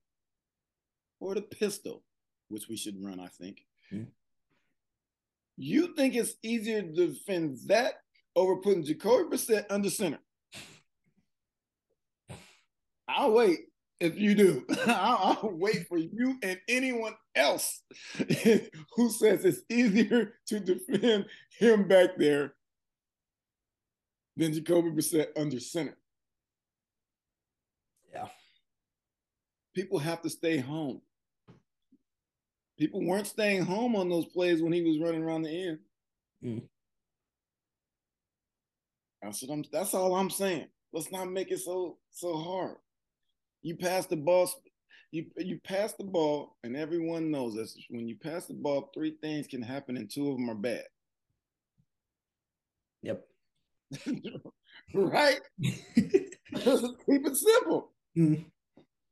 or 1.20 1.34
the 1.34 1.42
pistol, 1.42 2.02
which 2.48 2.68
we 2.68 2.76
should 2.76 3.02
run, 3.02 3.20
I 3.20 3.28
think. 3.28 3.64
Mm-hmm. 3.92 4.04
You 5.56 5.94
think 5.94 6.14
it's 6.14 6.34
easier 6.42 6.82
to 6.82 7.06
defend 7.08 7.58
that 7.66 7.94
over 8.34 8.56
putting 8.56 8.84
Jacoby 8.84 9.36
Brissett 9.36 9.66
under 9.70 9.90
center? 9.90 10.18
I'll 13.08 13.32
wait. 13.32 13.60
if 14.00 14.18
you 14.18 14.34
do. 14.34 14.66
I'll, 14.86 15.38
I'll, 15.42 15.50
wait 15.52 15.86
for 15.88 15.98
you 15.98 16.36
and 16.42 16.60
anyone 16.68 17.14
else 17.34 17.82
who 18.96 19.10
says 19.10 19.44
it's 19.44 19.62
easier 19.68 20.34
to 20.48 20.60
defend 20.60 21.26
him 21.58 21.86
back 21.86 22.10
there 22.16 22.54
than 24.36 24.52
Jacoby 24.52 24.90
Brissett 24.90 25.28
under 25.36 25.60
center. 25.60 25.96
Yeah. 28.12 28.28
People 29.74 29.98
have 29.98 30.22
to 30.22 30.30
stay 30.30 30.58
home. 30.58 31.00
People 32.78 33.04
weren't 33.04 33.26
staying 33.26 33.62
home 33.62 33.94
on 33.94 34.08
those 34.08 34.26
plays 34.26 34.62
when 34.62 34.72
he 34.72 34.82
was 34.82 34.98
running 34.98 35.22
around 35.22 35.42
the 35.42 35.68
end. 35.68 35.78
Mm. 36.44 36.62
That's 39.22 39.42
what 39.42 39.52
I'm. 39.52 39.64
That's 39.70 39.94
all 39.94 40.16
I'm 40.16 40.30
saying. 40.30 40.66
Let's 40.92 41.12
not 41.12 41.30
make 41.30 41.52
it 41.52 41.60
so 41.60 41.98
so 42.10 42.36
hard. 42.36 42.76
You 43.62 43.76
pass 43.76 44.06
the 44.06 44.16
ball. 44.16 44.50
You 45.10 45.26
you 45.36 45.60
pass 45.62 45.92
the 45.92 46.04
ball, 46.04 46.56
and 46.64 46.76
everyone 46.76 47.30
knows 47.30 47.54
this. 47.54 47.76
When 47.90 48.08
you 48.08 48.16
pass 48.16 48.46
the 48.46 48.54
ball, 48.54 48.90
three 48.94 49.16
things 49.20 49.46
can 49.46 49.62
happen, 49.62 49.96
and 49.96 50.10
two 50.10 50.30
of 50.30 50.36
them 50.36 50.50
are 50.50 50.54
bad. 50.54 50.84
Yep. 53.02 53.24
right. 54.94 55.40
Keep 55.62 57.26
it 57.26 57.36
simple. 57.36 57.90
Mm. 58.16 58.44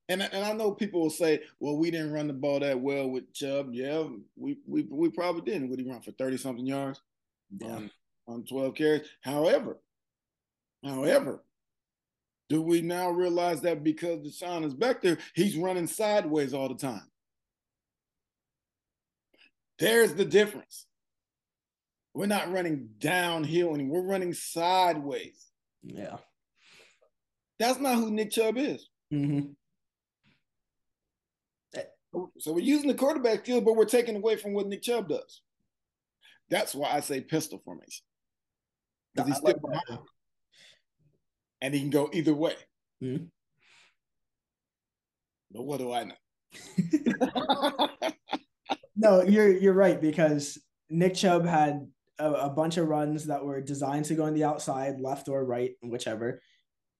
And 0.09 0.23
and 0.23 0.45
I 0.45 0.53
know 0.53 0.73
people 0.73 1.03
will 1.03 1.11
say, 1.11 1.43
"Well, 1.61 1.77
we 1.77 1.91
didn't 1.91 2.13
run 2.13 2.27
the 2.27 2.33
ball 2.33 2.61
that 2.61 2.81
well 2.81 3.09
with 3.09 3.33
Chubb." 3.33 3.69
Yeah, 3.73 4.05
we 4.37 4.59
we 4.67 4.83
we 4.91 5.09
probably 5.09 5.43
didn't. 5.43 5.69
Would 5.71 5.79
he 5.79 5.89
run 5.89 6.01
for 6.01 6.11
thirty 6.13 6.37
something 6.37 6.67
yards 6.67 7.01
yeah. 7.61 7.69
on, 7.69 7.91
on 8.27 8.45
twelve 8.45 8.75
carries? 8.75 9.07
However, 9.21 9.79
however, 10.85 11.45
do 12.51 12.61
we 12.61 12.83
now 12.83 13.11
realize 13.11 13.61
that 13.61 13.85
because 13.85 14.19
Deshaun 14.19 14.65
is 14.65 14.75
back 14.75 15.01
there, 15.01 15.19
he's 15.35 15.57
running 15.57 15.87
sideways 15.87 16.53
all 16.53 16.69
the 16.69 16.75
time? 16.75 17.07
There's 19.79 20.13
the 20.15 20.25
difference. 20.25 20.85
We're 22.13 22.27
not 22.27 22.53
running 22.53 22.89
downhill 22.99 23.73
anymore. 23.73 24.03
We're 24.03 24.11
running 24.11 24.35
sideways. 24.35 25.47
Yeah. 25.85 26.17
That's 27.61 27.79
not 27.79 27.95
who 27.95 28.11
Nick 28.11 28.33
Chubb 28.33 28.59
is. 28.59 28.89
Mm-hmm. 29.15 29.53
So 32.39 32.53
we're 32.53 32.59
using 32.59 32.89
the 32.89 32.95
quarterback 32.95 33.47
field, 33.47 33.65
but 33.65 33.77
we're 33.77 33.85
taking 33.85 34.17
away 34.17 34.35
from 34.35 34.55
what 34.55 34.67
Nick 34.67 34.83
Chubb 34.83 35.09
does. 35.09 35.43
That's 36.51 36.75
why 36.75 36.91
I 36.91 36.99
say 36.99 37.21
pistol 37.21 37.63
formation. 37.65 38.05
Because 39.15 39.29
he's 39.29 39.37
still 39.37 39.55
behind. 39.55 40.01
And 41.61 41.75
he 41.75 41.81
can 41.81 41.91
go 41.91 42.09
either 42.13 42.35
way. 42.35 42.55
Mm-hmm. 43.03 43.25
But 45.53 45.63
what 45.63 45.79
do 45.79 45.93
I 45.93 46.05
know? 46.05 47.89
no, 48.97 49.23
you're 49.23 49.57
you're 49.57 49.73
right 49.73 50.01
because 50.01 50.59
Nick 50.89 51.15
Chubb 51.15 51.47
had 51.47 51.89
a, 52.19 52.33
a, 52.33 52.51
bunch 52.51 52.77
of 52.77 52.89
runs 52.89 53.27
that 53.27 53.45
were 53.45 53.61
designed 53.61 54.05
to 54.07 54.15
go 54.15 54.25
on 54.25 54.35
the 54.35 54.45
outside, 54.45 55.01
left 55.01 55.29
or 55.29 55.45
right, 55.45 55.73
whichever. 55.83 56.43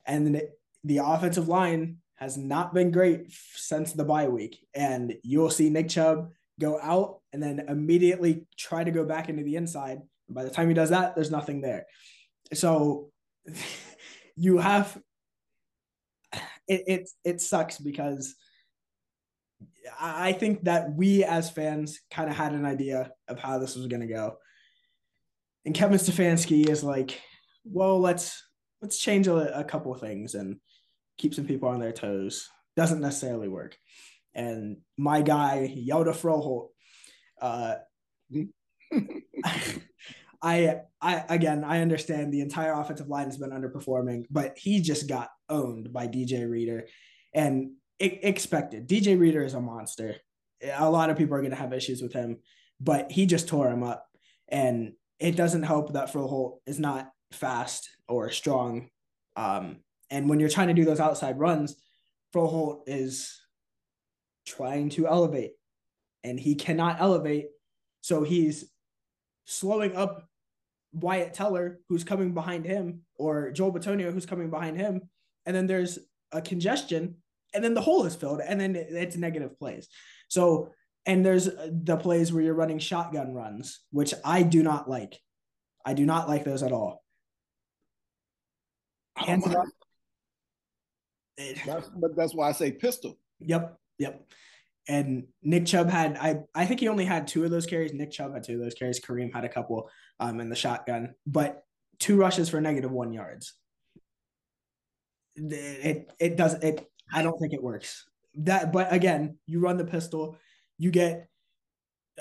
And 0.07 0.35
the, 0.35 0.49
the 0.85 0.99
offensive 0.99 1.49
line 1.49 1.99
has 2.17 2.37
not 2.37 2.75
been 2.75 2.91
great 2.91 3.33
since 3.55 3.93
the 3.93 4.05
bye 4.05 4.29
week. 4.29 4.65
And 4.75 5.15
you'll 5.23 5.51
see 5.51 5.71
Nick 5.71 5.89
Chubb 5.89 6.31
go 6.59 6.79
out 6.81 7.21
and 7.33 7.43
then 7.43 7.65
immediately 7.69 8.47
try 8.57 8.85
to 8.85 8.91
go 8.91 9.05
back 9.05 9.29
into 9.29 9.43
the 9.43 9.57
inside. 9.57 10.01
And 10.29 10.35
by 10.35 10.45
the 10.45 10.51
time 10.51 10.69
he 10.69 10.75
does 10.75 10.91
that, 10.91 11.15
there's 11.15 11.31
nothing 11.31 11.61
there. 11.61 11.87
So 12.53 13.11
you 14.41 14.57
have 14.57 14.99
it 16.67 16.85
it, 16.87 17.11
it 17.25 17.41
sucks 17.41 17.79
because 17.79 18.35
I 20.01 20.33
think 20.33 20.65
that 20.65 20.93
we 20.95 21.25
as 21.25 21.51
fans 21.51 22.01
kind 22.11 22.31
of 22.31 22.37
had 22.37 22.53
an 22.53 22.65
idea 22.65 23.13
of 23.29 23.39
how 23.39 23.59
this 23.59 23.77
was 23.77 23.87
going 23.87 24.01
to 24.01 24.07
go. 24.07 24.37
And 25.67 25.75
Kevin 25.75 25.99
Stefanski 25.99 26.69
is 26.69 26.83
like, 26.83 27.21
well, 27.65 28.01
let's 28.01 28.43
let's 28.81 28.99
change 28.99 29.27
a, 29.27 29.59
a 29.59 29.65
couple 29.65 29.93
of 29.93 30.01
things 30.01 30.35
and 30.35 30.57
keep 31.19 31.35
some 31.35 31.47
people 31.47 31.69
on 31.69 31.81
their 31.81 31.93
toes. 31.93 32.49
Doesn't 32.77 33.01
necessarily 33.01 33.49
work. 33.49 33.77
And 34.35 34.79
my 34.97 35.21
guy, 35.21 35.75
Yoda 35.77 36.15
Froholdt, 36.15 36.69
uh, 37.43 37.75
I, 40.43 40.81
I 41.01 41.25
again, 41.29 41.65
I 41.65 41.81
understand 41.81 42.33
the 42.33 42.41
entire 42.41 42.73
offensive 42.73 43.09
line 43.09 43.27
has 43.27 43.37
been 43.37 43.51
underperforming, 43.51 44.27
but 44.31 44.57
he 44.57 44.81
just 44.81 45.09
got 45.09 45.29
owned 45.49 45.93
by 45.93 46.07
DJ 46.07 46.49
Reader, 46.49 46.87
and 47.35 47.73
expected. 47.99 48.89
DJ 48.89 49.19
Reader 49.19 49.43
is 49.45 49.55
a 49.55 49.61
monster. 49.61 50.17
A 50.75 50.91
lot 50.91 51.11
of 51.11 51.19
people 51.19 51.35
are 51.35 51.41
going 51.41 51.51
to 51.51 51.57
have 51.57 51.73
issues 51.73 52.03
with 52.03 52.13
him, 52.13 52.39
but 52.81 53.11
he 53.11 53.27
just 53.27 53.49
tore 53.49 53.69
him 53.69 53.83
up, 53.83 54.07
and 54.49 54.93
it 55.19 55.37
doesn't 55.37 55.63
help 55.63 55.93
that 55.93 56.13
Froholdt 56.13 56.59
is 56.67 56.79
not 56.79 57.11
fast 57.33 57.89
or 58.09 58.31
strong. 58.31 58.89
Um, 59.37 59.79
and 60.11 60.29
when 60.29 60.41
you're 60.41 60.49
trying 60.49 60.69
to 60.69 60.75
do 60.75 60.85
those 60.85 61.01
outside 61.01 61.39
runs, 61.39 61.77
Froholdt 62.35 62.83
is 62.87 63.41
trying 64.47 64.89
to 64.91 65.07
elevate 65.07 65.53
and 66.25 66.39
he 66.39 66.55
cannot 66.55 67.01
elevate. 67.01 67.47
So 68.01 68.23
he's 68.23 68.71
slowing 69.45 69.97
up 69.97 70.29
Wyatt 70.93 71.35
Teller, 71.35 71.81
who's 71.89 72.05
coming 72.05 72.35
behind 72.35 72.65
him, 72.65 73.03
or 73.17 73.51
Joel 73.51 73.73
Bitonio, 73.73 74.13
who's 74.13 74.27
coming 74.27 74.51
behind 74.51 74.77
him. 74.77 75.03
And 75.47 75.55
then 75.55 75.67
there's 75.67 75.99
a 76.33 76.43
congestion, 76.43 77.17
and 77.55 77.63
then 77.65 77.75
the 77.75 77.81
hole 77.81 78.05
is 78.05 78.15
filled, 78.15 78.41
and 78.41 78.61
then 78.61 78.77
it's 78.77 79.17
negative 79.17 79.59
plays. 79.59 79.89
So, 80.29 80.73
and 81.07 81.25
there's 81.25 81.47
the 81.47 81.97
plays 81.97 82.33
where 82.33 82.43
you're 82.43 82.55
running 82.55 82.79
shotgun 82.79 83.35
runs, 83.35 83.81
which 83.91 84.15
I 84.25 84.43
do 84.43 84.63
not 84.63 84.89
like. 84.89 85.19
I 85.85 85.95
do 85.95 86.05
not 86.05 86.29
like 86.29 86.45
those 86.45 86.63
at 86.63 86.73
all. 86.73 87.03
Hands 89.17 89.47
up. 89.47 89.67
That's, 91.67 91.89
but 91.89 92.17
that's 92.17 92.35
why 92.35 92.49
I 92.49 92.53
say 92.53 92.73
pistol. 92.73 93.19
Yep, 93.41 93.79
yep. 93.99 94.23
And 94.91 95.29
Nick 95.43 95.67
Chubb 95.67 95.89
had 95.89 96.17
I 96.17 96.41
I 96.53 96.67
think 96.67 96.81
he 96.81 96.89
only 96.89 97.05
had 97.05 97.29
two 97.29 97.45
of 97.45 97.53
those 97.53 97.65
carries. 97.65 97.93
Nick 97.93 98.11
Chubb 98.11 98.35
had 98.35 98.43
two 98.43 98.55
of 98.55 98.61
those 98.61 98.75
carries. 98.75 99.01
Kareem 99.01 99.33
had 99.33 99.45
a 99.45 99.49
couple 99.49 99.89
um 100.19 100.41
in 100.41 100.49
the 100.49 100.57
shotgun, 100.57 101.15
but 101.27 101.63
two 102.01 102.17
rushes 102.17 102.49
for 102.49 102.61
negative 102.61 102.91
one 102.91 103.13
yards. 103.13 103.55
It 105.37 106.11
it 106.19 106.37
does 106.37 106.55
it. 106.55 106.85
I 107.13 107.23
don't 107.23 107.39
think 107.39 107.53
it 107.53 107.63
works. 107.63 108.05
That 108.35 108.73
but 108.73 108.93
again, 108.93 109.39
you 109.47 109.61
run 109.61 109.77
the 109.77 109.85
pistol, 109.85 110.37
you 110.77 110.91
get 110.91 111.29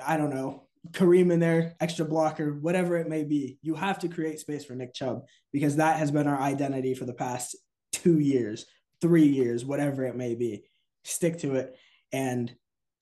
I 0.05 0.17
don't 0.17 0.29
know 0.29 0.67
Kareem 0.91 1.31
in 1.33 1.39
there, 1.39 1.75
extra 1.79 2.05
blocker, 2.05 2.53
whatever 2.53 2.97
it 2.97 3.09
may 3.09 3.23
be. 3.23 3.57
You 3.63 3.73
have 3.73 3.97
to 3.99 4.09
create 4.09 4.39
space 4.39 4.63
for 4.63 4.75
Nick 4.75 4.93
Chubb 4.93 5.23
because 5.51 5.77
that 5.77 5.97
has 5.97 6.11
been 6.11 6.27
our 6.27 6.39
identity 6.39 6.93
for 6.93 7.05
the 7.05 7.13
past 7.13 7.55
two 7.91 8.19
years, 8.19 8.67
three 9.01 9.27
years, 9.27 9.65
whatever 9.65 10.05
it 10.05 10.15
may 10.15 10.35
be. 10.35 10.65
Stick 11.03 11.39
to 11.39 11.55
it. 11.55 11.75
And 12.11 12.53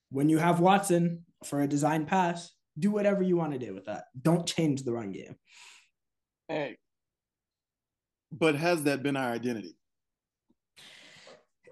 when 0.09 0.29
you 0.29 0.37
have 0.37 0.59
Watson 0.59 1.25
for 1.43 1.61
a 1.61 1.67
design 1.67 2.05
pass, 2.05 2.51
do 2.77 2.91
whatever 2.91 3.21
you 3.23 3.37
want 3.37 3.53
to 3.53 3.59
do 3.59 3.73
with 3.73 3.85
that. 3.85 4.05
Don't 4.21 4.45
change 4.45 4.83
the 4.83 4.91
run 4.91 5.11
game. 5.11 5.35
Hey, 6.47 6.77
but 8.31 8.55
has 8.55 8.83
that 8.83 9.03
been 9.03 9.17
our 9.17 9.31
identity? 9.31 9.75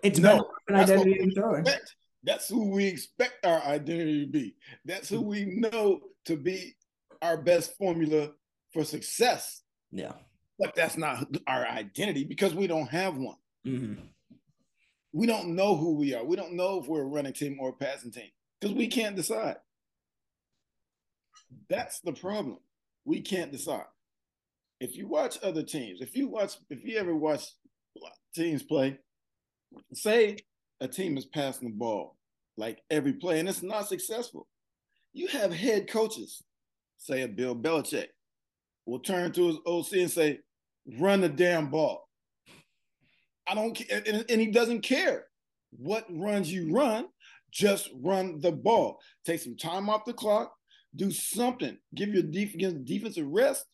It's 0.04 0.20
no, 0.20 0.50
been 0.68 0.76
an 0.76 0.82
identity 0.82 1.20
in 1.20 1.32
throwing. 1.32 1.66
That's 2.24 2.50
who 2.50 2.72
we 2.72 2.86
expect 2.86 3.46
our 3.46 3.62
identity 3.62 4.26
to 4.26 4.32
be. 4.32 4.56
That's 4.84 5.10
who 5.10 5.22
we 5.22 5.46
know 5.46 6.02
to 6.26 6.36
be 6.36 6.76
our 7.22 7.38
best 7.38 7.78
formula 7.78 8.32
for 8.74 8.84
success. 8.84 9.62
Yeah. 9.92 10.14
But 10.58 10.74
that's 10.76 10.98
not 10.98 11.28
our 11.48 11.66
identity 11.68 12.24
because 12.24 12.54
we 12.56 12.68
don't 12.68 12.90
have 12.90 13.18
one. 13.18 13.36
Mm-hmm. 13.66 14.02
We 15.16 15.28
don't 15.28 15.56
know 15.56 15.78
who 15.78 15.96
we 15.96 16.14
are. 16.14 16.26
We 16.26 16.36
don't 16.36 16.58
know 16.58 16.82
if 16.82 16.90
we're 16.90 17.04
a 17.04 17.06
running 17.06 17.32
team 17.32 17.56
or 17.62 17.70
a 17.70 17.74
passing 17.74 18.12
team 18.12 18.28
because 18.60 18.76
we 18.76 18.88
can't 18.88 19.16
decide. 19.16 19.56
That's 21.70 22.02
the 22.02 22.12
problem. 22.12 22.58
We 23.06 23.22
can't 23.22 23.50
decide. 23.50 23.86
If 24.82 24.98
you 24.98 25.08
watch 25.08 25.38
other 25.42 25.64
teams, 25.64 26.02
if 26.02 26.18
you 26.18 26.28
watch, 26.28 26.58
if 26.70 26.84
you 26.84 26.98
ever 26.98 27.16
watch 27.16 27.46
teams 28.36 28.62
play, 28.62 29.00
say 29.94 30.40
a 30.82 30.88
team 30.90 31.18
is 31.18 31.26
passing 31.26 31.70
the 31.70 31.76
ball 31.76 32.18
like 32.58 32.82
every 32.90 33.14
play 33.14 33.40
and 33.40 33.48
it's 33.48 33.64
not 33.64 33.88
successful. 33.88 34.50
You 35.14 35.28
have 35.30 35.54
head 35.54 35.90
coaches, 35.90 36.44
say 36.98 37.22
a 37.22 37.30
Bill 37.30 37.56
Belichick, 37.56 38.08
will 38.86 39.00
turn 39.00 39.32
to 39.32 39.48
his 39.48 39.58
OC 39.66 39.94
and 39.94 40.12
say, 40.12 40.40
run 41.00 41.22
the 41.22 41.30
damn 41.30 41.70
ball. 41.70 42.05
I 43.48 43.56
don't 43.56 43.74
care. 43.74 44.02
And, 44.06 44.26
and 44.30 44.42
he 44.42 44.48
doesn't 44.48 44.82
care 44.82 45.26
what 45.72 46.06
runs 46.10 46.52
you 46.52 46.74
run, 46.74 47.08
just 47.52 47.90
run 48.02 48.40
the 48.40 48.52
ball. 48.52 49.00
Take 49.26 49.42
some 49.42 49.58
time 49.58 49.90
off 49.90 50.06
the 50.06 50.14
clock, 50.14 50.54
do 50.96 51.12
something, 51.12 51.78
give 51.94 52.10
your 52.10 52.24
defense 52.24 52.76
defensive 52.84 53.28
rest. 53.28 53.66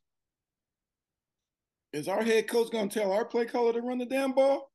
Is 1.94 2.08
our 2.08 2.24
head 2.24 2.48
coach 2.48 2.72
going 2.72 2.90
to 2.90 3.00
tell 3.00 3.12
our 3.12 3.26
play 3.26 3.46
caller 3.46 3.74
to 3.74 3.82
run 3.82 3.98
the 3.98 4.06
damn 4.06 4.32
ball? 4.32 4.72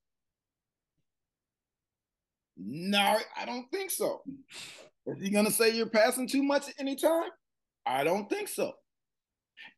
No, 2.57 3.19
I 3.37 3.45
don't 3.45 3.71
think 3.71 3.91
so. 3.91 4.23
Is 5.07 5.23
he 5.23 5.31
gonna 5.31 5.51
say 5.51 5.71
you're 5.71 5.87
passing 5.89 6.27
too 6.27 6.43
much 6.43 6.69
at 6.69 6.75
any 6.79 6.97
time? 6.97 7.31
I 7.85 8.03
don't 8.03 8.29
think 8.29 8.49
so. 8.49 8.73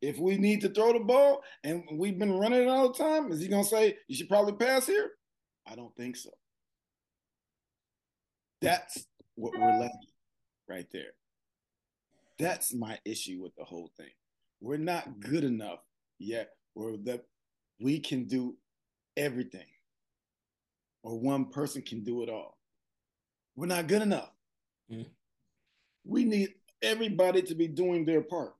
If 0.01 0.17
we 0.17 0.37
need 0.37 0.61
to 0.61 0.69
throw 0.69 0.93
the 0.93 0.99
ball 0.99 1.43
and 1.63 1.83
we've 1.93 2.19
been 2.19 2.37
running 2.37 2.63
it 2.63 2.67
all 2.67 2.91
the 2.91 2.97
time, 2.97 3.31
is 3.31 3.41
he 3.41 3.47
gonna 3.47 3.63
say 3.63 3.97
you 4.07 4.15
should 4.15 4.29
probably 4.29 4.53
pass 4.53 4.85
here? 4.85 5.11
I 5.67 5.75
don't 5.75 5.95
think 5.95 6.15
so. 6.15 6.31
That's 8.61 9.05
what 9.35 9.53
we're 9.57 9.79
left 9.79 10.05
right 10.67 10.87
there. 10.91 11.13
That's 12.37 12.73
my 12.73 12.97
issue 13.05 13.41
with 13.41 13.55
the 13.55 13.63
whole 13.63 13.91
thing. 13.97 14.11
We're 14.61 14.77
not 14.77 15.19
good 15.19 15.43
enough 15.43 15.79
yet, 16.19 16.49
or 16.75 16.97
that 17.03 17.25
we 17.79 17.99
can 17.99 18.25
do 18.25 18.57
everything, 19.15 19.67
or 21.03 21.17
one 21.19 21.45
person 21.45 21.81
can 21.81 22.03
do 22.03 22.23
it 22.23 22.29
all. 22.29 22.57
We're 23.55 23.67
not 23.67 23.87
good 23.87 24.01
enough. 24.01 24.31
Mm. 24.91 25.05
We 26.05 26.23
need 26.23 26.53
everybody 26.81 27.41
to 27.41 27.55
be 27.55 27.67
doing 27.67 28.05
their 28.05 28.21
part. 28.21 28.53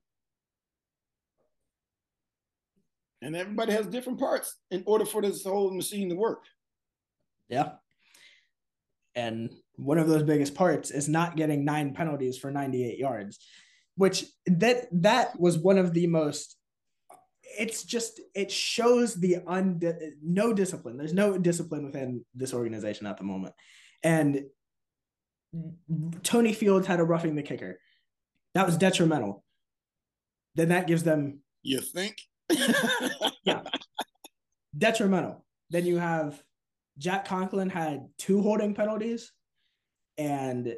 And 3.22 3.36
everybody 3.36 3.72
has 3.72 3.86
different 3.86 4.18
parts 4.18 4.56
in 4.70 4.82
order 4.86 5.04
for 5.04 5.20
this 5.20 5.44
whole 5.44 5.70
machine 5.72 6.08
to 6.08 6.14
work. 6.14 6.44
Yeah. 7.48 7.72
And 9.14 9.50
one 9.76 9.98
of 9.98 10.08
those 10.08 10.22
biggest 10.22 10.54
parts 10.54 10.90
is 10.90 11.08
not 11.08 11.36
getting 11.36 11.64
nine 11.64 11.94
penalties 11.94 12.38
for 12.38 12.50
98 12.50 12.98
yards, 12.98 13.38
which 13.96 14.24
that 14.46 14.86
that 14.92 15.38
was 15.38 15.58
one 15.58 15.78
of 15.78 15.92
the 15.92 16.06
most 16.06 16.56
it's 17.58 17.82
just 17.82 18.20
it 18.34 18.50
shows 18.50 19.16
the 19.16 19.38
un 19.46 19.80
no 20.22 20.52
discipline. 20.52 20.96
There's 20.96 21.12
no 21.12 21.36
discipline 21.36 21.84
within 21.84 22.24
this 22.34 22.54
organization 22.54 23.06
at 23.06 23.18
the 23.18 23.24
moment. 23.24 23.54
And 24.02 24.44
Tony 26.22 26.52
Fields 26.52 26.86
had 26.86 27.00
a 27.00 27.04
roughing 27.04 27.34
the 27.34 27.42
kicker. 27.42 27.80
That 28.54 28.66
was 28.66 28.76
detrimental. 28.76 29.44
Then 30.54 30.68
that 30.68 30.86
gives 30.86 31.02
them 31.02 31.40
You 31.62 31.80
think? 31.80 32.16
Yeah. 33.44 33.62
Detrimental. 34.76 35.44
Then 35.70 35.86
you 35.86 35.98
have 35.98 36.42
Jack 36.98 37.24
Conklin 37.24 37.70
had 37.70 38.08
two 38.18 38.42
holding 38.42 38.74
penalties, 38.74 39.32
and 40.18 40.74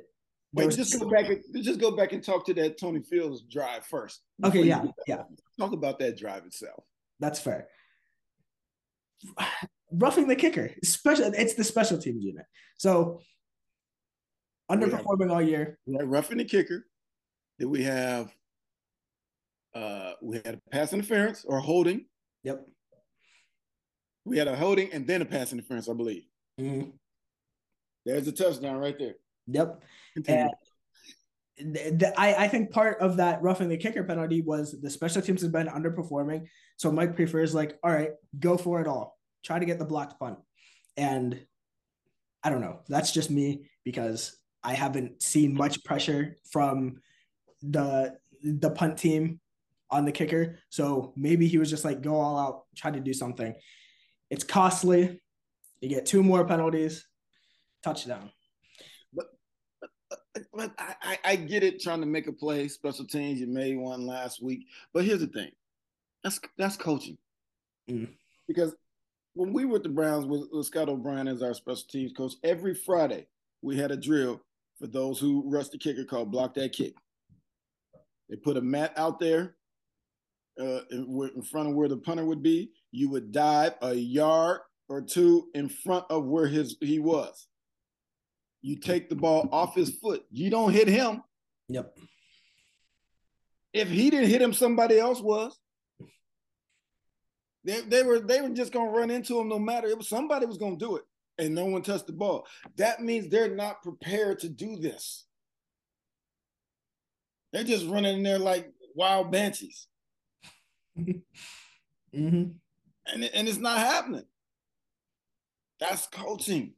Wait, 0.54 0.70
just 0.70 0.98
go 1.00 1.08
back 1.08 1.26
and 1.28 1.64
just 1.64 1.80
go 1.80 1.96
back 1.96 2.12
and 2.12 2.22
talk 2.22 2.44
to 2.46 2.54
that 2.54 2.78
Tony 2.78 3.00
Fields 3.00 3.42
drive 3.42 3.84
first. 3.86 4.20
Okay, 4.44 4.62
yeah, 4.62 4.84
yeah. 5.06 5.22
Talk 5.58 5.72
about 5.72 5.98
that 6.00 6.18
drive 6.18 6.44
itself. 6.44 6.84
That's 7.20 7.40
fair. 7.40 7.68
Roughing 9.90 10.28
the 10.28 10.36
kicker, 10.36 10.70
special. 10.84 11.32
It's 11.34 11.54
the 11.54 11.64
special 11.64 11.98
teams 11.98 12.22
unit. 12.22 12.44
So 12.76 13.20
oh, 14.68 14.74
underperforming 14.74 15.30
all 15.30 15.42
year. 15.42 15.78
roughing 15.86 16.38
the 16.38 16.44
kicker. 16.44 16.86
Did 17.58 17.66
we 17.66 17.84
have? 17.84 18.34
Uh, 19.74 20.12
we 20.20 20.36
had 20.36 20.54
a 20.54 20.70
pass 20.70 20.92
interference 20.92 21.44
or 21.44 21.60
holding. 21.60 22.06
Yep. 22.44 22.66
We 24.24 24.38
had 24.38 24.48
a 24.48 24.56
holding 24.56 24.92
and 24.92 25.06
then 25.06 25.22
a 25.22 25.24
pass 25.24 25.52
interference, 25.52 25.88
I 25.88 25.94
believe. 25.94 26.24
Mm-hmm. 26.60 26.90
There's 28.04 28.28
a 28.28 28.32
touchdown 28.32 28.78
right 28.78 28.98
there. 28.98 29.14
Yep. 29.46 29.82
And 31.58 32.00
the, 32.00 32.12
I, 32.16 32.44
I 32.44 32.48
think 32.48 32.70
part 32.70 32.98
of 33.00 33.16
that 33.18 33.42
roughing 33.42 33.68
the 33.68 33.76
kicker 33.76 34.04
penalty 34.04 34.40
was 34.42 34.80
the 34.80 34.90
special 34.90 35.22
teams 35.22 35.42
has 35.42 35.50
been 35.50 35.68
underperforming. 35.68 36.46
So 36.76 36.90
Mike 36.90 37.16
Priefer's 37.16 37.54
like, 37.54 37.78
all 37.82 37.92
right, 37.92 38.10
go 38.38 38.56
for 38.56 38.80
it 38.80 38.86
all. 38.86 39.18
Try 39.44 39.58
to 39.58 39.66
get 39.66 39.78
the 39.78 39.84
blocked 39.84 40.18
punt. 40.18 40.38
And 40.96 41.44
I 42.42 42.50
don't 42.50 42.60
know. 42.60 42.80
That's 42.88 43.12
just 43.12 43.30
me 43.30 43.70
because 43.84 44.36
I 44.62 44.74
haven't 44.74 45.22
seen 45.22 45.54
much 45.54 45.84
pressure 45.84 46.36
from 46.50 47.00
the 47.62 48.16
the 48.42 48.70
punt 48.70 48.98
team 48.98 49.40
on 49.92 50.06
the 50.06 50.10
kicker. 50.10 50.58
So 50.70 51.12
maybe 51.16 51.46
he 51.46 51.58
was 51.58 51.70
just 51.70 51.84
like, 51.84 52.02
go 52.02 52.16
all 52.16 52.38
out, 52.38 52.62
try 52.76 52.90
to 52.90 52.98
do 52.98 53.12
something. 53.12 53.54
It's 54.30 54.42
costly. 54.42 55.20
You 55.80 55.88
get 55.88 56.06
two 56.06 56.22
more 56.22 56.44
penalties, 56.46 57.06
touchdown. 57.84 58.30
But, 59.12 59.26
but, 60.10 60.20
but 60.54 60.72
I, 60.78 61.18
I 61.24 61.36
get 61.36 61.62
it 61.62 61.80
trying 61.80 62.00
to 62.00 62.06
make 62.06 62.26
a 62.26 62.32
play, 62.32 62.68
special 62.68 63.04
teams. 63.04 63.40
You 63.40 63.46
made 63.46 63.76
one 63.76 64.06
last 64.06 64.42
week. 64.42 64.66
But 64.94 65.04
here's 65.04 65.20
the 65.20 65.26
thing 65.26 65.50
that's 66.24 66.40
that's 66.56 66.76
coaching. 66.76 67.18
Mm. 67.90 68.08
Because 68.48 68.74
when 69.34 69.52
we 69.52 69.64
were 69.64 69.76
at 69.76 69.82
the 69.82 69.88
Browns 69.88 70.24
with, 70.24 70.48
with 70.52 70.66
Scott 70.66 70.88
O'Brien 70.88 71.28
as 71.28 71.42
our 71.42 71.54
special 71.54 71.84
teams 71.90 72.12
coach, 72.12 72.34
every 72.44 72.74
Friday 72.74 73.26
we 73.60 73.76
had 73.76 73.90
a 73.90 73.96
drill 73.96 74.40
for 74.78 74.86
those 74.86 75.18
who 75.18 75.42
rush 75.46 75.68
the 75.68 75.78
kicker 75.78 76.04
called 76.04 76.30
block 76.30 76.54
that 76.54 76.72
kick. 76.72 76.94
They 78.30 78.36
put 78.36 78.56
a 78.56 78.62
mat 78.62 78.92
out 78.96 79.18
there 79.18 79.56
uh, 80.60 80.80
in, 80.90 81.42
front 81.42 81.68
of 81.68 81.74
where 81.74 81.88
the 81.88 81.96
punter 81.96 82.24
would 82.24 82.42
be, 82.42 82.70
you 82.90 83.08
would 83.10 83.32
dive 83.32 83.74
a 83.82 83.94
yard 83.94 84.60
or 84.88 85.00
two 85.00 85.48
in 85.54 85.68
front 85.68 86.04
of 86.10 86.24
where 86.26 86.46
his 86.46 86.76
he 86.80 86.98
was. 86.98 87.46
You 88.60 88.78
take 88.78 89.08
the 89.08 89.16
ball 89.16 89.48
off 89.50 89.74
his 89.74 89.90
foot. 89.90 90.24
You 90.30 90.50
don't 90.50 90.72
hit 90.72 90.88
him. 90.88 91.22
Yep. 91.68 91.96
If 93.72 93.88
he 93.88 94.10
didn't 94.10 94.28
hit 94.28 94.42
him, 94.42 94.52
somebody 94.52 94.98
else 94.98 95.20
was. 95.20 95.58
They, 97.64 97.80
they 97.80 98.02
were 98.02 98.20
they 98.20 98.40
were 98.40 98.50
just 98.50 98.72
gonna 98.72 98.90
run 98.90 99.10
into 99.10 99.38
him 99.38 99.48
no 99.48 99.58
matter. 99.58 99.88
It 99.88 99.96
was 99.96 100.08
somebody 100.08 100.46
was 100.46 100.58
gonna 100.58 100.76
do 100.76 100.96
it, 100.96 101.04
and 101.38 101.54
no 101.54 101.64
one 101.64 101.82
touched 101.82 102.06
the 102.06 102.12
ball. 102.12 102.46
That 102.76 103.00
means 103.00 103.28
they're 103.28 103.54
not 103.54 103.82
prepared 103.82 104.40
to 104.40 104.48
do 104.48 104.76
this. 104.76 105.24
They're 107.52 107.64
just 107.64 107.86
running 107.86 108.16
in 108.16 108.22
there 108.22 108.38
like 108.38 108.72
wild 108.94 109.30
banshees. 109.30 109.86
mm-hmm. 110.98 112.50
And, 113.06 113.24
and 113.24 113.48
it's 113.48 113.58
not 113.58 113.78
happening. 113.78 114.24
That's 115.80 116.06
coaching. 116.06 116.74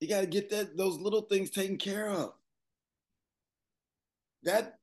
You 0.00 0.08
got 0.08 0.20
to 0.20 0.26
get 0.26 0.50
that 0.50 0.76
those 0.76 0.98
little 0.98 1.22
things 1.22 1.50
taken 1.50 1.78
care 1.78 2.10
of. 2.10 2.32
That 4.42 4.74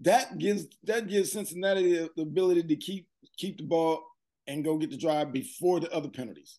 that 0.00 0.38
gives 0.38 0.68
that 0.84 1.08
gives 1.08 1.32
Cincinnati 1.32 1.92
the, 1.92 2.10
the 2.16 2.22
ability 2.22 2.62
to 2.62 2.76
keep 2.76 3.06
keep 3.36 3.58
the 3.58 3.64
ball 3.64 4.02
and 4.46 4.64
go 4.64 4.78
get 4.78 4.90
the 4.90 4.96
drive 4.96 5.32
before 5.32 5.80
the 5.80 5.90
other 5.92 6.08
penalties. 6.08 6.58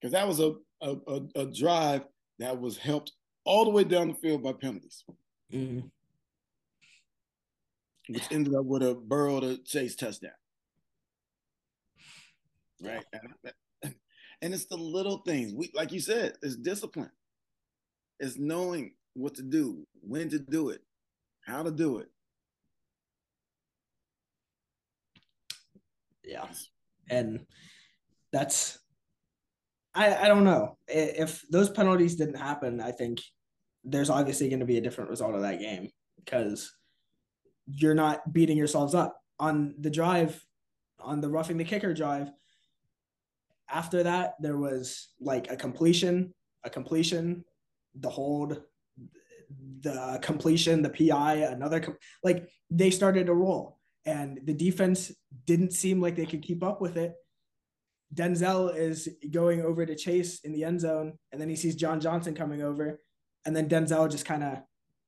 Because 0.00 0.12
that 0.12 0.26
was 0.26 0.40
a, 0.40 0.54
a, 0.80 0.96
a, 1.06 1.20
a, 1.36 1.46
drive 1.46 2.02
that 2.38 2.60
was 2.60 2.76
helped 2.76 3.12
all 3.44 3.64
the 3.64 3.70
way 3.70 3.84
down 3.84 4.08
the 4.08 4.14
field 4.14 4.42
by 4.42 4.52
penalties. 4.52 5.04
Mm-hmm 5.52 5.86
which 8.08 8.30
ended 8.30 8.54
up 8.54 8.64
with 8.64 8.82
a 8.82 8.94
Burrow 8.94 9.40
to 9.40 9.58
Chase 9.64 9.96
touchdown. 9.96 10.32
Right. 12.82 13.04
And 14.42 14.52
it's 14.52 14.66
the 14.66 14.76
little 14.76 15.18
things. 15.18 15.54
We 15.54 15.70
like 15.74 15.90
you 15.90 16.00
said, 16.00 16.34
it's 16.42 16.56
discipline. 16.56 17.10
It's 18.20 18.36
knowing 18.36 18.92
what 19.14 19.36
to 19.36 19.42
do, 19.42 19.86
when 20.02 20.28
to 20.30 20.38
do 20.38 20.68
it, 20.68 20.82
how 21.46 21.62
to 21.62 21.70
do 21.70 21.98
it. 21.98 22.08
Yeah. 26.24 26.44
And 27.08 27.46
that's 28.32 28.78
I, 29.94 30.24
I 30.24 30.28
don't 30.28 30.44
know. 30.44 30.76
If 30.88 31.42
those 31.50 31.70
penalties 31.70 32.16
didn't 32.16 32.38
happen, 32.38 32.80
I 32.80 32.90
think 32.90 33.22
there's 33.84 34.10
obviously 34.10 34.48
going 34.48 34.60
to 34.60 34.66
be 34.66 34.78
a 34.78 34.82
different 34.82 35.10
result 35.10 35.34
of 35.34 35.42
that 35.42 35.60
game 35.60 35.88
because 36.16 36.72
you're 37.66 37.94
not 37.94 38.32
beating 38.32 38.56
yourselves 38.56 38.94
up. 38.94 39.20
On 39.40 39.74
the 39.78 39.90
drive 39.90 40.44
on 41.00 41.20
the 41.20 41.28
roughing 41.28 41.58
the 41.58 41.64
kicker 41.64 41.92
drive 41.92 42.30
after 43.70 44.02
that 44.02 44.34
there 44.40 44.56
was 44.56 45.08
like 45.20 45.50
a 45.50 45.56
completion 45.56 46.32
a 46.64 46.70
completion 46.70 47.44
the 47.94 48.08
hold 48.08 48.62
the 49.80 50.18
completion 50.22 50.82
the 50.82 50.90
pi 50.90 51.34
another 51.34 51.80
com- 51.80 51.98
like 52.22 52.48
they 52.70 52.90
started 52.90 53.26
to 53.26 53.34
roll. 53.34 53.78
And 54.06 54.40
the 54.44 54.52
defense 54.52 55.12
didn't 55.46 55.72
seem 55.72 56.00
like 56.00 56.14
they 56.14 56.26
could 56.26 56.42
keep 56.42 56.62
up 56.62 56.80
with 56.80 56.98
it. 56.98 57.14
Denzel 58.14 58.76
is 58.76 59.08
going 59.30 59.62
over 59.62 59.86
to 59.86 59.96
chase 59.96 60.40
in 60.40 60.52
the 60.52 60.64
end 60.64 60.80
zone 60.80 61.18
and 61.32 61.40
then 61.40 61.48
he 61.48 61.56
sees 61.56 61.76
john 61.76 62.00
johnson 62.00 62.34
coming 62.34 62.62
over. 62.62 63.00
And 63.46 63.54
then 63.54 63.68
denzel 63.68 64.10
just 64.10 64.24
kind 64.24 64.42
of 64.42 64.58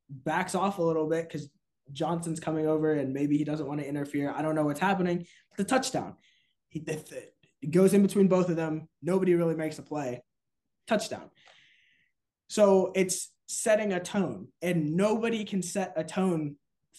backs 0.09 0.55
off 0.55 0.79
a 0.79 0.83
little 0.83 1.09
bit 1.09 1.29
because 1.29 1.49
Johnson's 1.93 2.41
coming 2.41 2.67
over 2.67 2.95
and 2.95 3.13
maybe 3.13 3.39
he 3.39 3.45
doesn't 3.45 3.67
want 3.67 3.81
to 3.81 3.87
interfere. 3.87 4.33
I 4.37 4.43
don't 4.43 4.55
know 4.55 4.65
what's 4.65 4.81
happening. 4.81 5.27
The 5.57 5.65
touchdown, 5.65 6.17
he 6.69 6.85
goes 7.71 7.95
in 7.95 8.03
between 8.03 8.29
both 8.29 8.49
of 8.49 8.57
them. 8.57 8.89
Nobody 9.03 9.35
really 9.35 9.55
makes 9.55 9.79
a 9.79 9.83
play. 9.83 10.23
Touchdown. 10.87 11.31
So 12.49 12.93
it's 12.95 13.33
setting 13.47 13.93
a 13.93 14.01
tone, 14.01 14.49
and 14.63 14.97
nobody 14.97 15.45
can 15.45 15.63
set 15.63 15.93
a 15.97 16.05
tone 16.05 16.57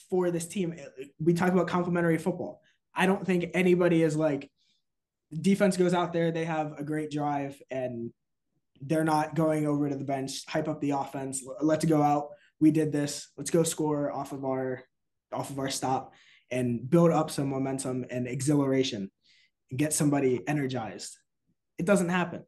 for 0.10 0.32
this 0.32 0.48
team. 0.48 0.76
We 1.20 1.34
talk 1.34 1.52
about 1.52 1.68
complementary 1.68 2.18
football. 2.18 2.62
I 2.96 3.06
don't 3.06 3.26
think 3.26 3.52
anybody 3.54 4.04
is 4.04 4.16
like 4.16 4.50
defense 5.42 5.78
goes 5.78 5.94
out 5.94 6.14
there, 6.14 6.32
they 6.32 6.46
have 6.46 6.74
a 6.78 6.84
great 6.84 7.12
drive, 7.12 7.62
and 7.70 8.12
they're 8.82 9.04
not 9.04 9.36
going 9.36 9.68
over 9.68 9.90
to 9.90 9.96
the 9.96 10.04
bench, 10.04 10.46
hype 10.48 10.68
up 10.68 10.82
the 10.82 10.92
offense. 10.92 11.44
Let's 11.62 11.86
go 11.86 12.02
out. 12.02 12.30
We 12.60 12.72
did 12.72 12.92
this. 12.92 13.30
Let's 13.38 13.52
go 13.52 13.64
score 13.64 14.12
off 14.12 14.32
of 14.32 14.44
our 14.46 14.84
off 15.32 15.50
of 15.50 15.60
our 15.60 15.70
stop 15.70 16.14
and 16.50 16.90
build 16.90 17.12
up 17.12 17.30
some 17.30 17.50
momentum 17.50 18.06
and 18.10 18.28
exhilaration 18.28 19.12
and 19.70 19.80
get 19.80 19.94
somebody 19.94 20.42
energized. 20.48 21.18
It 21.78 21.86
doesn't 21.86 22.10
happen. 22.10 22.44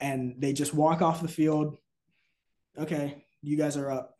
And 0.00 0.34
they 0.38 0.52
just 0.52 0.74
walk 0.74 1.02
off 1.02 1.22
the 1.22 1.28
field. 1.28 1.76
Okay, 2.76 3.24
you 3.42 3.56
guys 3.56 3.76
are 3.76 3.90
up. 3.90 4.16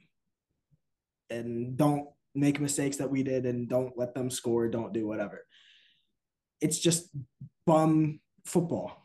And 1.31 1.77
don't 1.77 2.09
make 2.35 2.61
mistakes 2.61 2.99
that 2.99 3.11
we 3.11 3.23
did 3.23 3.47
and 3.47 3.69
don't 3.69 3.97
let 3.97 4.15
them 4.15 4.31
score, 4.31 4.69
don't 4.69 4.93
do 4.93 5.07
whatever. 5.07 5.45
It's 6.61 6.79
just 6.79 7.09
bum 7.67 8.21
football. 8.45 9.03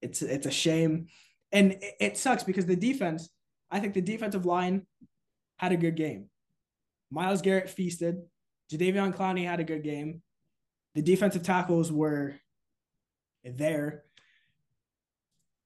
It's 0.00 0.22
it's 0.22 0.46
a 0.46 0.50
shame. 0.50 1.06
And 1.52 1.72
it, 1.72 1.94
it 2.00 2.18
sucks 2.18 2.42
because 2.42 2.66
the 2.66 2.76
defense, 2.76 3.28
I 3.70 3.80
think 3.80 3.94
the 3.94 4.00
defensive 4.00 4.46
line 4.46 4.86
had 5.56 5.72
a 5.72 5.76
good 5.76 5.96
game. 5.96 6.28
Myles 7.10 7.42
Garrett 7.42 7.70
feasted. 7.70 8.22
Jadeveon 8.72 9.14
Clowney 9.14 9.46
had 9.46 9.60
a 9.60 9.64
good 9.64 9.82
game. 9.82 10.22
The 10.94 11.02
defensive 11.02 11.42
tackles 11.42 11.92
were 11.92 12.34
there. 13.44 14.04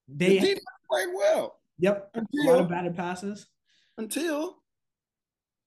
They 0.09 0.39
the 0.39 0.61
played 0.91 1.09
well. 1.15 1.61
Yep. 1.79 2.11
Until, 2.15 2.43
a 2.43 2.51
lot 2.51 2.61
of 2.61 2.69
batted 2.69 2.97
passes. 2.97 3.47
Until, 3.99 4.57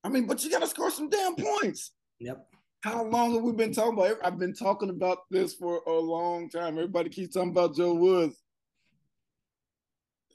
I 0.03 0.10
mean, 0.10 0.25
but 0.25 0.43
you 0.43 0.49
got 0.49 0.62
to 0.62 0.67
score 0.67 0.91
some 0.91 1.10
damn 1.10 1.36
points. 1.36 1.91
Yep. 2.19 2.47
How 2.81 3.03
long 3.03 3.34
have 3.36 3.43
we 3.43 3.51
been 3.51 3.73
talking 3.73 3.93
about? 3.93 4.17
I've 4.23 4.39
been 4.39 4.55
talking 4.55 4.89
about 4.89 5.19
this 5.29 5.53
for 5.53 5.81
a 5.86 5.91
long 5.91 6.49
time. 6.49 6.77
Everybody 6.77 7.10
keeps 7.10 7.36
talking 7.36 7.51
about 7.51 7.75
Joe 7.75 7.93
Woods. 7.93 8.41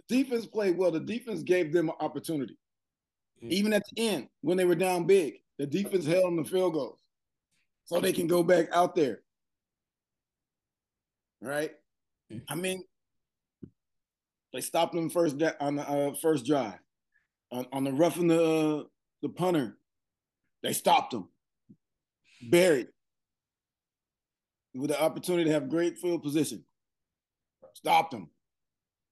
The 0.09 0.23
defense 0.23 0.47
played 0.47 0.79
well. 0.79 0.93
The 0.93 1.01
defense 1.01 1.43
gave 1.43 1.73
them 1.73 1.89
an 1.89 1.97
opportunity. 1.99 2.57
Even 3.43 3.73
at 3.73 3.83
the 3.91 4.09
end, 4.09 4.29
when 4.41 4.57
they 4.57 4.65
were 4.65 4.75
down 4.75 5.05
big, 5.05 5.35
the 5.59 5.67
defense 5.67 6.07
held 6.07 6.25
them 6.25 6.37
the 6.37 6.45
field 6.45 6.73
goals 6.73 6.99
so 7.85 8.01
they 8.01 8.13
can 8.13 8.27
go 8.27 8.43
back 8.43 8.69
out 8.73 8.95
there. 8.95 9.21
Right? 11.41 11.71
I 12.49 12.55
mean, 12.55 12.83
they 14.53 14.61
stopped 14.61 14.95
them 14.95 15.11
first 15.11 15.37
on 15.61 15.77
the 15.77 15.89
uh, 15.89 16.15
first 16.21 16.47
drive. 16.47 16.79
On, 17.53 17.67
on 17.73 17.85
the 17.85 17.93
roughing 17.93 18.27
the 18.27 18.43
uh, 18.43 18.83
the 19.23 19.29
punter, 19.29 19.79
they 20.63 20.73
stopped 20.73 21.13
them. 21.13 21.29
Buried 22.51 22.89
with 24.75 24.91
the 24.91 25.01
opportunity 25.01 25.45
to 25.45 25.53
have 25.53 25.69
great 25.69 25.99
field 25.99 26.23
position. 26.23 26.65
Stopped 27.75 28.11
them. 28.11 28.31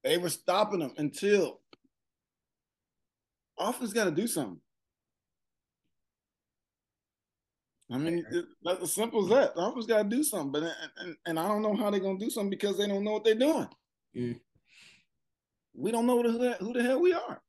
They 0.03 0.19
were 0.19 0.31
stopping 0.31 0.81
them 0.81 0.93
until 0.99 1.61
offense 3.59 3.93
got 3.93 4.05
to 4.05 4.11
do 4.11 4.27
something. 4.27 4.61
I 7.91 7.99
mean, 7.99 8.25
that's 8.65 8.83
as 8.83 8.93
simple 8.95 9.23
as 9.25 9.31
that. 9.31 9.55
The 9.55 9.61
offense 9.61 9.87
got 9.87 10.03
to 10.03 10.17
do 10.17 10.23
something, 10.23 10.53
but 10.53 10.63
and, 10.63 10.73
and, 10.99 11.17
and, 11.27 11.39
I 11.39 11.47
don't 11.47 11.63
know 11.63 11.77
how 11.77 11.91
they're 11.91 12.01
gonna 12.01 12.19
do 12.19 12.31
something 12.31 12.51
because 12.51 12.79
they 12.79 12.87
don't 12.89 13.05
know 13.05 13.13
what 13.13 13.25
they're 13.25 13.35
doing. 13.35 13.69
Mm. 14.17 14.41
We 15.75 15.93
don't 15.93 16.07
know 16.07 16.23
who 16.23 16.39
the, 16.39 16.53
who 16.55 16.73
the 16.73 16.83
hell 16.83 17.01
we 17.01 17.13
are. 17.13 17.43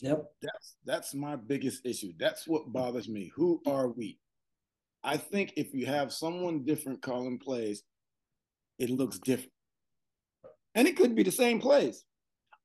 Yep. 0.00 0.24
That's 0.40 0.76
that's 0.84 1.14
my 1.14 1.36
biggest 1.36 1.84
issue. 1.84 2.12
That's 2.18 2.46
what 2.46 2.72
bothers 2.72 3.08
me. 3.08 3.30
Who 3.34 3.60
are 3.66 3.88
we? 3.88 4.18
I 5.02 5.16
think 5.16 5.52
if 5.56 5.74
you 5.74 5.86
have 5.86 6.12
someone 6.12 6.64
different 6.64 7.02
calling 7.02 7.38
plays, 7.38 7.82
it 8.78 8.90
looks 8.90 9.18
different. 9.18 9.52
And 10.74 10.86
it 10.86 10.96
could 10.96 11.14
be 11.14 11.22
the 11.22 11.32
same 11.32 11.60
plays. 11.60 12.04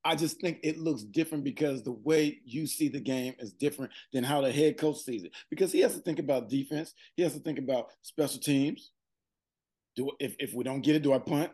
I 0.04 0.14
just 0.14 0.40
think 0.40 0.58
it 0.62 0.78
looks 0.78 1.02
different 1.02 1.44
because 1.44 1.82
the 1.82 1.92
way 1.92 2.40
you 2.44 2.66
see 2.66 2.88
the 2.88 3.00
game 3.00 3.34
is 3.38 3.52
different 3.52 3.90
than 4.12 4.22
how 4.22 4.42
the 4.42 4.52
head 4.52 4.76
coach 4.76 4.98
sees 4.98 5.24
it. 5.24 5.32
Because 5.48 5.72
he 5.72 5.80
has 5.80 5.94
to 5.94 6.00
think 6.00 6.18
about 6.18 6.50
defense, 6.50 6.94
he 7.16 7.22
has 7.22 7.32
to 7.32 7.40
think 7.40 7.58
about 7.58 7.88
special 8.02 8.40
teams. 8.40 8.92
Do 9.96 10.10
if, 10.20 10.34
if 10.38 10.52
we 10.52 10.64
don't 10.64 10.82
get 10.82 10.96
it, 10.96 11.02
do 11.02 11.12
I 11.12 11.18
punt? 11.18 11.52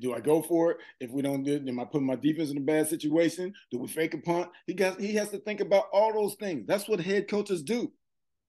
Do 0.00 0.14
I 0.14 0.20
go 0.20 0.42
for 0.42 0.72
it? 0.72 0.78
If 1.00 1.10
we 1.12 1.22
don't 1.22 1.44
do 1.44 1.54
it, 1.54 1.68
am 1.68 1.78
I 1.78 1.84
putting 1.84 2.06
my 2.06 2.16
defense 2.16 2.50
in 2.50 2.56
a 2.58 2.60
bad 2.60 2.88
situation? 2.88 3.54
Do 3.70 3.78
we 3.78 3.86
fake 3.86 4.14
a 4.14 4.18
punt? 4.18 4.50
He 4.66 4.74
got 4.74 5.00
he 5.00 5.14
has 5.14 5.30
to 5.30 5.38
think 5.38 5.60
about 5.60 5.84
all 5.92 6.12
those 6.12 6.34
things. 6.34 6.66
That's 6.66 6.88
what 6.88 7.00
head 7.00 7.28
coaches 7.28 7.62
do. 7.62 7.92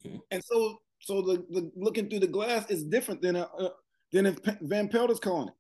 Mm-hmm. 0.06 0.18
And 0.32 0.44
so 0.44 0.80
so 1.00 1.22
the, 1.22 1.46
the 1.52 1.72
looking 1.76 2.10
through 2.10 2.22
the 2.22 2.28
glass 2.28 2.70
is 2.70 2.84
different 2.84 3.22
than 3.22 3.36
a, 3.36 3.44
uh, 3.44 3.70
than 4.12 4.26
if 4.26 4.40
Van 4.62 4.90
Pelt 4.90 5.12
is 5.12 5.20
calling 5.20 5.50
it. 5.50 5.54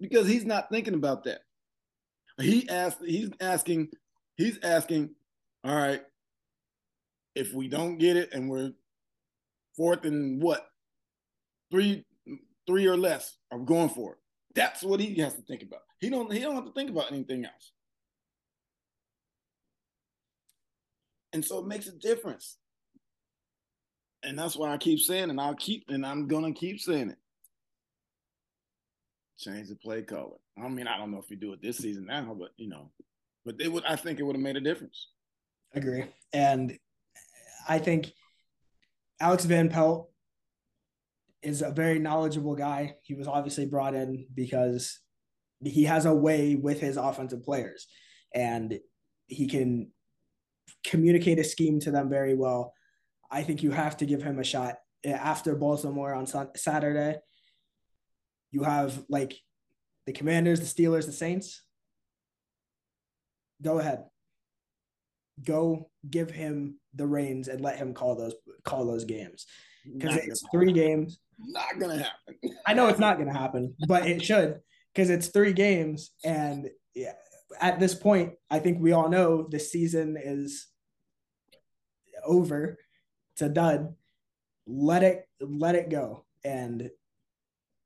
Because 0.00 0.28
he's 0.28 0.44
not 0.44 0.70
thinking 0.70 0.94
about 0.94 1.24
that. 1.24 1.40
He 2.40 2.68
asked 2.68 2.98
he's 3.04 3.30
asking 3.40 3.88
he's 4.36 4.58
asking, 4.62 5.10
all 5.62 5.74
right, 5.74 6.02
if 7.34 7.52
we 7.52 7.68
don't 7.68 7.98
get 7.98 8.16
it 8.16 8.32
and 8.32 8.48
we're 8.50 8.72
fourth 9.76 10.04
and 10.04 10.42
what? 10.42 10.66
Three 11.70 12.04
three 12.66 12.86
or 12.86 12.96
less, 12.96 13.36
I'm 13.52 13.64
going 13.64 13.88
for 13.88 14.12
it. 14.12 14.18
That's 14.54 14.82
what 14.82 15.00
he 15.00 15.14
has 15.20 15.34
to 15.34 15.42
think 15.42 15.62
about. 15.62 15.80
He 16.00 16.10
don't 16.10 16.32
he 16.32 16.40
don't 16.40 16.54
have 16.54 16.66
to 16.66 16.72
think 16.72 16.90
about 16.90 17.12
anything 17.12 17.44
else. 17.44 17.72
And 21.32 21.44
so 21.44 21.58
it 21.58 21.66
makes 21.66 21.88
a 21.88 21.92
difference. 21.92 22.56
And 24.22 24.38
that's 24.38 24.56
why 24.56 24.72
I 24.72 24.78
keep 24.78 25.00
saying, 25.00 25.30
and 25.30 25.40
I'll 25.40 25.54
keep, 25.54 25.84
and 25.88 26.06
I'm 26.06 26.26
gonna 26.28 26.52
keep 26.52 26.80
saying 26.80 27.10
it. 27.10 27.18
Change 29.38 29.68
the 29.68 29.76
play 29.76 30.02
color. 30.02 30.36
I 30.56 30.68
mean, 30.68 30.86
I 30.86 30.96
don't 30.96 31.10
know 31.10 31.18
if 31.18 31.30
you 31.30 31.36
do 31.36 31.52
it 31.52 31.62
this 31.62 31.78
season 31.78 32.06
now, 32.06 32.36
but 32.38 32.50
you 32.56 32.68
know, 32.68 32.90
but 33.44 33.56
it 33.60 33.70
would. 33.70 33.84
I 33.84 33.96
think 33.96 34.18
it 34.18 34.22
would 34.22 34.36
have 34.36 34.42
made 34.42 34.56
a 34.56 34.60
difference. 34.60 35.08
I 35.74 35.78
agree, 35.78 36.04
and 36.32 36.78
I 37.68 37.78
think 37.78 38.12
Alex 39.20 39.44
Van 39.44 39.68
Pelt 39.68 40.10
is 41.42 41.62
a 41.62 41.70
very 41.70 41.98
knowledgeable 41.98 42.54
guy. 42.54 42.96
He 43.02 43.14
was 43.14 43.28
obviously 43.28 43.66
brought 43.66 43.94
in 43.94 44.26
because 44.34 45.00
he 45.62 45.84
has 45.84 46.06
a 46.06 46.14
way 46.14 46.56
with 46.56 46.80
his 46.80 46.96
offensive 46.96 47.42
players 47.44 47.86
and 48.34 48.78
he 49.26 49.46
can 49.46 49.90
communicate 50.84 51.38
a 51.38 51.44
scheme 51.44 51.80
to 51.80 51.90
them 51.90 52.08
very 52.08 52.34
well. 52.34 52.72
I 53.30 53.42
think 53.42 53.62
you 53.62 53.70
have 53.70 53.96
to 53.98 54.06
give 54.06 54.22
him 54.22 54.38
a 54.38 54.44
shot 54.44 54.76
after 55.04 55.54
Baltimore 55.54 56.14
on 56.14 56.26
Saturday. 56.56 57.18
You 58.54 58.62
have 58.62 59.02
like 59.08 59.34
the 60.06 60.12
Commanders, 60.12 60.60
the 60.60 60.66
Steelers, 60.66 61.06
the 61.06 61.12
Saints. 61.12 61.60
Go 63.60 63.80
ahead. 63.80 64.04
Go 65.44 65.90
give 66.08 66.30
him 66.30 66.78
the 66.94 67.04
reins 67.04 67.48
and 67.48 67.60
let 67.60 67.78
him 67.78 67.94
call 67.94 68.14
those 68.14 68.34
call 68.62 68.86
those 68.86 69.04
games 69.04 69.46
because 69.92 70.16
it's 70.18 70.44
three 70.52 70.70
games. 70.70 71.18
Not 71.36 71.80
gonna 71.80 71.98
happen. 71.98 72.56
I 72.64 72.74
know 72.74 72.86
it's 72.86 73.00
not 73.00 73.18
gonna 73.18 73.36
happen, 73.36 73.74
but 73.88 74.06
it 74.06 74.22
should 74.22 74.60
because 74.94 75.10
it's 75.10 75.26
three 75.26 75.52
games, 75.52 76.12
and 76.24 76.70
yeah, 76.94 77.14
at 77.60 77.80
this 77.80 77.96
point, 77.96 78.34
I 78.48 78.60
think 78.60 78.80
we 78.80 78.92
all 78.92 79.08
know 79.08 79.48
the 79.50 79.58
season 79.58 80.16
is 80.16 80.68
over. 82.24 82.78
It's 83.32 83.42
a 83.42 83.48
dud. 83.48 83.96
Let 84.64 85.02
it 85.02 85.26
let 85.40 85.74
it 85.74 85.90
go 85.90 86.24
and 86.44 86.88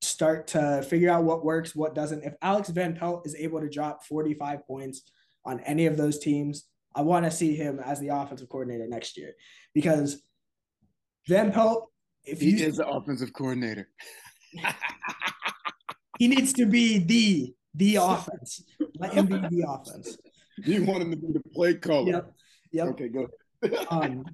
start 0.00 0.46
to 0.48 0.82
figure 0.82 1.10
out 1.10 1.24
what 1.24 1.44
works, 1.44 1.74
what 1.74 1.94
doesn't. 1.94 2.22
If 2.24 2.34
Alex 2.42 2.68
Van 2.68 2.94
Pelt 2.94 3.26
is 3.26 3.34
able 3.34 3.60
to 3.60 3.68
drop 3.68 4.04
45 4.04 4.66
points 4.66 5.02
on 5.44 5.60
any 5.60 5.86
of 5.86 5.96
those 5.96 6.18
teams, 6.18 6.66
I 6.94 7.02
want 7.02 7.24
to 7.24 7.30
see 7.30 7.54
him 7.54 7.78
as 7.78 8.00
the 8.00 8.08
offensive 8.08 8.48
coordinator 8.48 8.86
next 8.88 9.16
year 9.16 9.34
because 9.74 10.22
Van 11.28 11.52
Pelt, 11.52 11.88
if 12.24 12.40
he 12.40 12.62
is 12.62 12.76
the 12.76 12.86
offensive 12.86 13.32
coordinator, 13.32 13.88
he 16.18 16.28
needs 16.28 16.52
to 16.54 16.66
be 16.66 16.98
the 16.98 17.54
the 17.74 17.96
offense. 18.00 18.64
Let 18.98 19.12
him 19.12 19.26
be 19.26 19.38
the 19.38 19.64
offense. 19.68 20.16
You 20.64 20.84
want 20.84 21.02
him 21.02 21.10
to 21.12 21.16
be 21.16 21.32
the 21.32 21.42
play 21.54 21.74
caller. 21.74 22.10
Yep. 22.10 22.32
Yep. 22.72 22.86
Okay, 22.88 23.08
go. 23.08 23.28
um, 23.90 24.24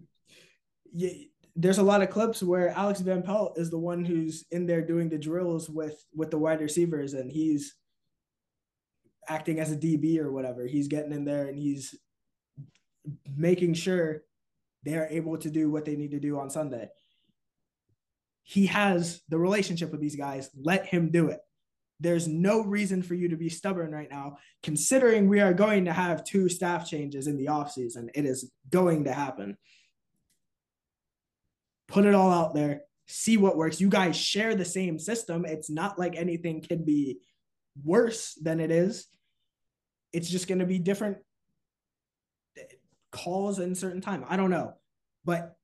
yeah, 0.92 1.10
there's 1.56 1.78
a 1.78 1.82
lot 1.82 2.02
of 2.02 2.10
clips 2.10 2.42
where 2.42 2.70
Alex 2.70 3.00
Van 3.00 3.22
Pelt 3.22 3.58
is 3.58 3.70
the 3.70 3.78
one 3.78 4.04
who's 4.04 4.44
in 4.50 4.66
there 4.66 4.82
doing 4.82 5.08
the 5.08 5.18
drills 5.18 5.68
with 5.70 6.04
with 6.14 6.30
the 6.30 6.38
wide 6.38 6.60
receivers, 6.60 7.14
and 7.14 7.30
he's 7.30 7.74
acting 9.28 9.60
as 9.60 9.72
a 9.72 9.76
DB 9.76 10.18
or 10.18 10.32
whatever. 10.32 10.66
He's 10.66 10.88
getting 10.88 11.12
in 11.12 11.24
there 11.24 11.46
and 11.46 11.58
he's 11.58 11.94
making 13.36 13.74
sure 13.74 14.22
they 14.82 14.96
are 14.96 15.08
able 15.10 15.38
to 15.38 15.50
do 15.50 15.70
what 15.70 15.84
they 15.84 15.96
need 15.96 16.10
to 16.10 16.20
do 16.20 16.38
on 16.38 16.50
Sunday. 16.50 16.88
He 18.42 18.66
has 18.66 19.22
the 19.28 19.38
relationship 19.38 19.90
with 19.90 20.00
these 20.00 20.16
guys. 20.16 20.50
Let 20.54 20.86
him 20.86 21.10
do 21.10 21.28
it. 21.28 21.40
There's 22.00 22.28
no 22.28 22.62
reason 22.62 23.02
for 23.02 23.14
you 23.14 23.28
to 23.28 23.36
be 23.36 23.48
stubborn 23.48 23.92
right 23.92 24.10
now, 24.10 24.38
considering 24.62 25.28
we 25.28 25.40
are 25.40 25.54
going 25.54 25.86
to 25.86 25.92
have 25.92 26.24
two 26.24 26.48
staff 26.48 26.86
changes 26.86 27.26
in 27.26 27.38
the 27.38 27.46
offseason. 27.46 28.08
It 28.14 28.26
is 28.26 28.50
going 28.68 29.04
to 29.04 29.12
happen. 29.12 29.56
Put 31.88 32.06
it 32.06 32.14
all 32.14 32.30
out 32.30 32.54
there, 32.54 32.82
see 33.06 33.36
what 33.36 33.56
works. 33.56 33.80
You 33.80 33.88
guys 33.88 34.16
share 34.16 34.54
the 34.54 34.64
same 34.64 34.98
system. 34.98 35.44
It's 35.44 35.70
not 35.70 35.98
like 35.98 36.16
anything 36.16 36.62
can 36.62 36.84
be 36.84 37.18
worse 37.82 38.34
than 38.34 38.60
it 38.60 38.70
is. 38.70 39.06
it's 40.12 40.28
just 40.30 40.46
going 40.46 40.60
to 40.60 40.66
be 40.66 40.78
different 40.78 41.18
calls 43.10 43.58
in 43.58 43.74
certain 43.74 44.00
time. 44.00 44.24
I 44.28 44.36
don't 44.36 44.50
know, 44.50 44.74
but 45.24 45.56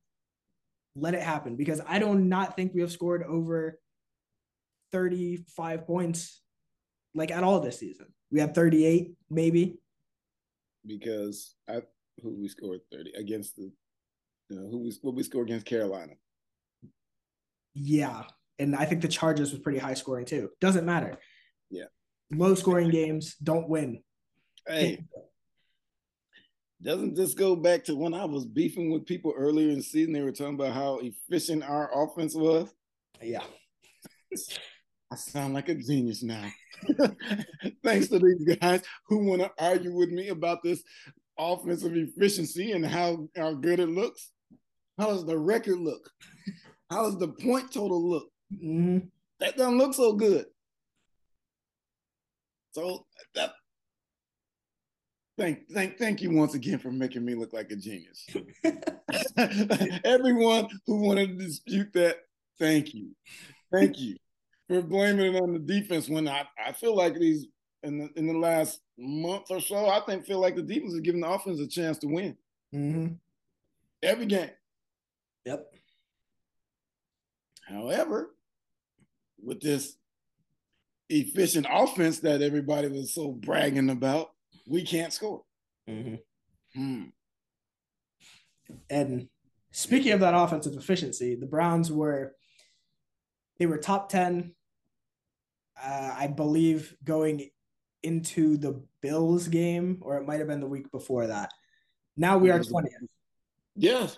let 0.97 1.15
it 1.15 1.23
happen 1.23 1.57
because 1.57 1.81
I 1.87 1.99
do 1.99 2.15
not 2.15 2.57
think 2.57 2.75
we 2.75 2.81
have 2.81 2.91
scored 2.91 3.23
over 3.23 3.79
35 4.93 5.87
points 5.87 6.43
like 7.15 7.31
at 7.31 7.45
all 7.45 7.61
this 7.61 7.79
season. 7.79 8.07
We 8.31 8.41
have 8.41 8.55
38 8.55 9.13
maybe. 9.31 9.79
Because 10.87 11.55
I 11.69 11.83
who 12.23 12.35
we 12.41 12.49
scored 12.49 12.81
30 12.93 13.13
against 13.13 13.57
the 13.57 13.71
you 14.51 14.57
know, 14.57 14.69
who 14.69 14.79
we 14.79 14.93
what 15.03 15.15
we 15.15 15.23
scored 15.23 15.49
against 15.49 15.67
Carolina. 15.67 16.13
Yeah. 17.75 18.25
And 18.59 18.77
I 18.77 18.85
think 18.85 19.01
the 19.01 19.09
Chargers 19.09 19.53
was 19.53 19.61
pretty 19.61 19.79
high 19.79 19.95
scoring 19.95 20.27
too. 20.27 20.51
Doesn't 20.61 20.85
matter. 20.85 21.19
Yeah. 21.71 21.85
Low 22.31 22.55
scoring 22.55 22.91
games 22.91 23.37
don't 23.37 23.69
win. 23.69 24.03
Hey, 24.67 25.05
doesn't 26.83 27.15
this 27.15 27.35
go 27.35 27.57
back 27.57 27.85
to 27.85 27.97
when 27.97 28.15
I 28.15 28.25
was 28.25 28.47
beefing 28.47 28.91
with 28.91 29.07
people 29.07 29.35
earlier 29.37 29.71
in 29.71 29.79
the 29.79 29.83
season? 29.83 30.13
They 30.13 30.23
were 30.23 30.33
talking 30.33 30.55
about 30.55 30.73
how 30.73 30.99
efficient 30.99 31.63
our 31.63 31.91
offense 32.05 32.35
was. 32.35 32.73
Yeah. 33.23 33.43
I 35.13 35.17
sound 35.17 35.55
like 35.55 35.69
a 35.69 35.75
genius 35.75 36.23
now. 36.23 36.49
Thanks 37.85 38.09
to 38.09 38.19
these 38.19 38.57
guys 38.57 38.83
who 39.09 39.25
want 39.27 39.43
to 39.43 39.51
argue 39.59 39.95
with 39.95 40.11
me 40.11 40.29
about 40.29 40.63
this 40.63 40.83
offensive 41.39 41.97
efficiency 41.97 42.73
and 42.73 42.87
how, 42.87 43.29
how 43.37 43.55
good 43.55 43.81
it 43.81 43.89
looks. 43.89 44.31
How 45.01 45.07
does 45.07 45.25
the 45.25 45.39
record 45.39 45.79
look? 45.79 46.11
How 46.91 47.05
does 47.05 47.19
the 47.19 47.29
point 47.29 47.73
total 47.73 48.07
look? 48.07 48.29
Mm-hmm. 48.55 48.99
That 49.39 49.57
doesn't 49.57 49.79
look 49.79 49.95
so 49.95 50.13
good. 50.13 50.45
So 52.73 53.07
that 53.35 53.53
thank 55.39 55.69
thank 55.73 55.97
thank 55.99 56.21
you 56.21 56.31
once 56.33 56.55
again 56.55 56.79
for 56.79 56.93
making 56.93 57.25
me 57.25 57.35
look 57.35 57.55
like 57.55 57.71
a 57.71 57.77
genius. 57.77 58.27
Everyone 60.05 60.69
who 60.87 61.01
wanted 61.01 61.39
to 61.39 61.47
dispute 61.47 61.93
that, 61.95 62.19
thank 62.59 62.93
you. 62.93 63.17
Thank 63.73 63.99
you 63.99 64.17
for 64.69 64.83
blaming 64.83 65.35
it 65.35 65.43
on 65.43 65.55
the 65.55 65.59
defense 65.59 66.11
when 66.11 66.29
I, 66.29 66.45
I 66.63 66.73
feel 66.73 66.95
like 66.95 67.15
these 67.15 67.47
in 67.83 67.99
the 67.99 68.11
in 68.17 68.27
the 68.27 68.39
last 68.39 68.81
month 68.99 69.47
or 69.49 69.61
so, 69.61 69.89
I 69.89 70.01
think 70.01 70.27
feel 70.27 70.41
like 70.41 70.57
the 70.57 70.63
defense 70.63 70.93
is 70.93 71.01
giving 71.01 71.23
the 71.23 71.31
offense 71.31 71.59
a 71.59 71.67
chance 71.67 71.97
to 71.99 72.07
win. 72.07 72.37
Mm-hmm. 72.75 73.15
Every 74.03 74.27
game. 74.27 74.51
Yep. 75.51 75.67
However, 77.67 78.31
with 79.43 79.61
this 79.61 79.97
efficient 81.09 81.67
offense 81.69 82.21
that 82.21 82.41
everybody 82.41 82.87
was 82.87 83.13
so 83.13 83.33
bragging 83.33 83.91
about, 83.91 84.29
we 84.69 84.85
can't 84.85 85.13
score. 85.13 85.43
Mm-hmm. 85.89 86.15
Hmm. 86.75 87.03
And 88.89 89.29
speaking 89.73 90.13
of 90.13 90.21
that 90.21 90.37
offensive 90.37 90.75
efficiency, 90.75 91.35
the 91.35 91.47
Browns 91.47 91.91
were 91.91 92.37
they 93.59 93.67
were 93.67 93.79
top 93.79 94.09
10 94.09 94.55
uh, 95.83 96.15
I 96.17 96.29
believe 96.29 96.95
going 97.03 97.51
into 98.05 98.57
the 98.57 98.81
Bills 99.03 99.49
game 99.49 99.99
or 100.03 100.17
it 100.17 100.27
might 100.27 100.39
have 100.39 100.49
been 100.49 100.61
the 100.61 100.67
week 100.69 100.93
before 100.93 101.27
that. 101.27 101.51
Now 102.17 102.39
we 102.39 102.51
are 102.51 102.61
20th. 102.61 102.87
Yes. 103.75 104.17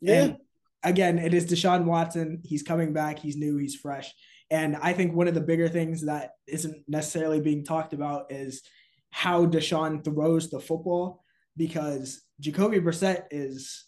Yeah. 0.00 0.22
And 0.22 0.36
again, 0.82 1.18
it 1.18 1.34
is 1.34 1.46
Deshaun 1.46 1.84
Watson. 1.84 2.40
He's 2.44 2.62
coming 2.62 2.92
back. 2.92 3.18
He's 3.18 3.36
new. 3.36 3.56
He's 3.56 3.74
fresh. 3.74 4.12
And 4.50 4.76
I 4.76 4.92
think 4.92 5.14
one 5.14 5.28
of 5.28 5.34
the 5.34 5.40
bigger 5.40 5.68
things 5.68 6.06
that 6.06 6.32
isn't 6.46 6.84
necessarily 6.88 7.40
being 7.40 7.64
talked 7.64 7.92
about 7.92 8.32
is 8.32 8.62
how 9.10 9.46
Deshaun 9.46 10.04
throws 10.04 10.50
the 10.50 10.60
football 10.60 11.24
because 11.56 12.22
Jacoby 12.40 12.80
Brissett 12.80 13.24
is 13.30 13.84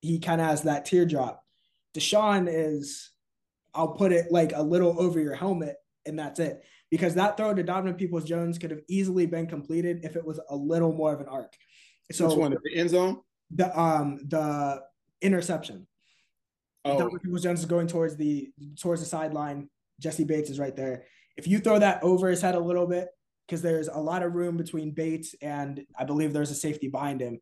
he 0.00 0.18
kind 0.18 0.40
of 0.40 0.48
has 0.48 0.62
that 0.62 0.84
teardrop. 0.84 1.44
Deshaun 1.94 2.48
is, 2.50 3.10
I'll 3.74 3.94
put 3.94 4.12
it 4.12 4.32
like 4.32 4.52
a 4.54 4.62
little 4.62 5.00
over 5.00 5.20
your 5.20 5.34
helmet, 5.34 5.76
and 6.06 6.18
that's 6.18 6.40
it. 6.40 6.62
Because 6.90 7.14
that 7.14 7.36
throw 7.36 7.54
to 7.54 7.62
Donovan 7.62 7.94
Peoples 7.94 8.24
Jones 8.24 8.58
could 8.58 8.70
have 8.70 8.82
easily 8.88 9.26
been 9.26 9.46
completed 9.46 10.00
if 10.04 10.16
it 10.16 10.24
was 10.24 10.40
a 10.50 10.56
little 10.56 10.92
more 10.92 11.12
of 11.12 11.20
an 11.20 11.28
arc. 11.28 11.54
So 12.10 12.28
Which 12.28 12.36
one? 12.36 12.56
The 12.64 12.76
end 12.76 12.90
zone? 12.90 13.20
The 13.54 13.78
um 13.78 14.18
the 14.26 14.82
interception. 15.22 15.86
Oh, 16.84 17.08
Jones 17.38 17.60
is 17.60 17.66
going 17.66 17.86
towards 17.86 18.16
the 18.16 18.50
towards 18.80 19.00
the 19.00 19.06
sideline. 19.06 19.68
Jessie 20.00 20.24
Bates 20.24 20.50
is 20.50 20.58
right 20.58 20.74
there. 20.74 21.04
If 21.36 21.46
you 21.46 21.58
throw 21.60 21.78
that 21.78 22.02
over 22.02 22.28
his 22.28 22.42
head 22.42 22.56
a 22.56 22.60
little 22.60 22.86
bit, 22.86 23.08
because 23.46 23.62
there's 23.62 23.88
a 23.88 23.98
lot 23.98 24.22
of 24.22 24.34
room 24.34 24.56
between 24.56 24.90
Bates 24.90 25.34
and 25.40 25.84
I 25.98 26.04
believe 26.04 26.32
there's 26.32 26.50
a 26.50 26.54
safety 26.56 26.88
behind 26.88 27.20
him, 27.20 27.40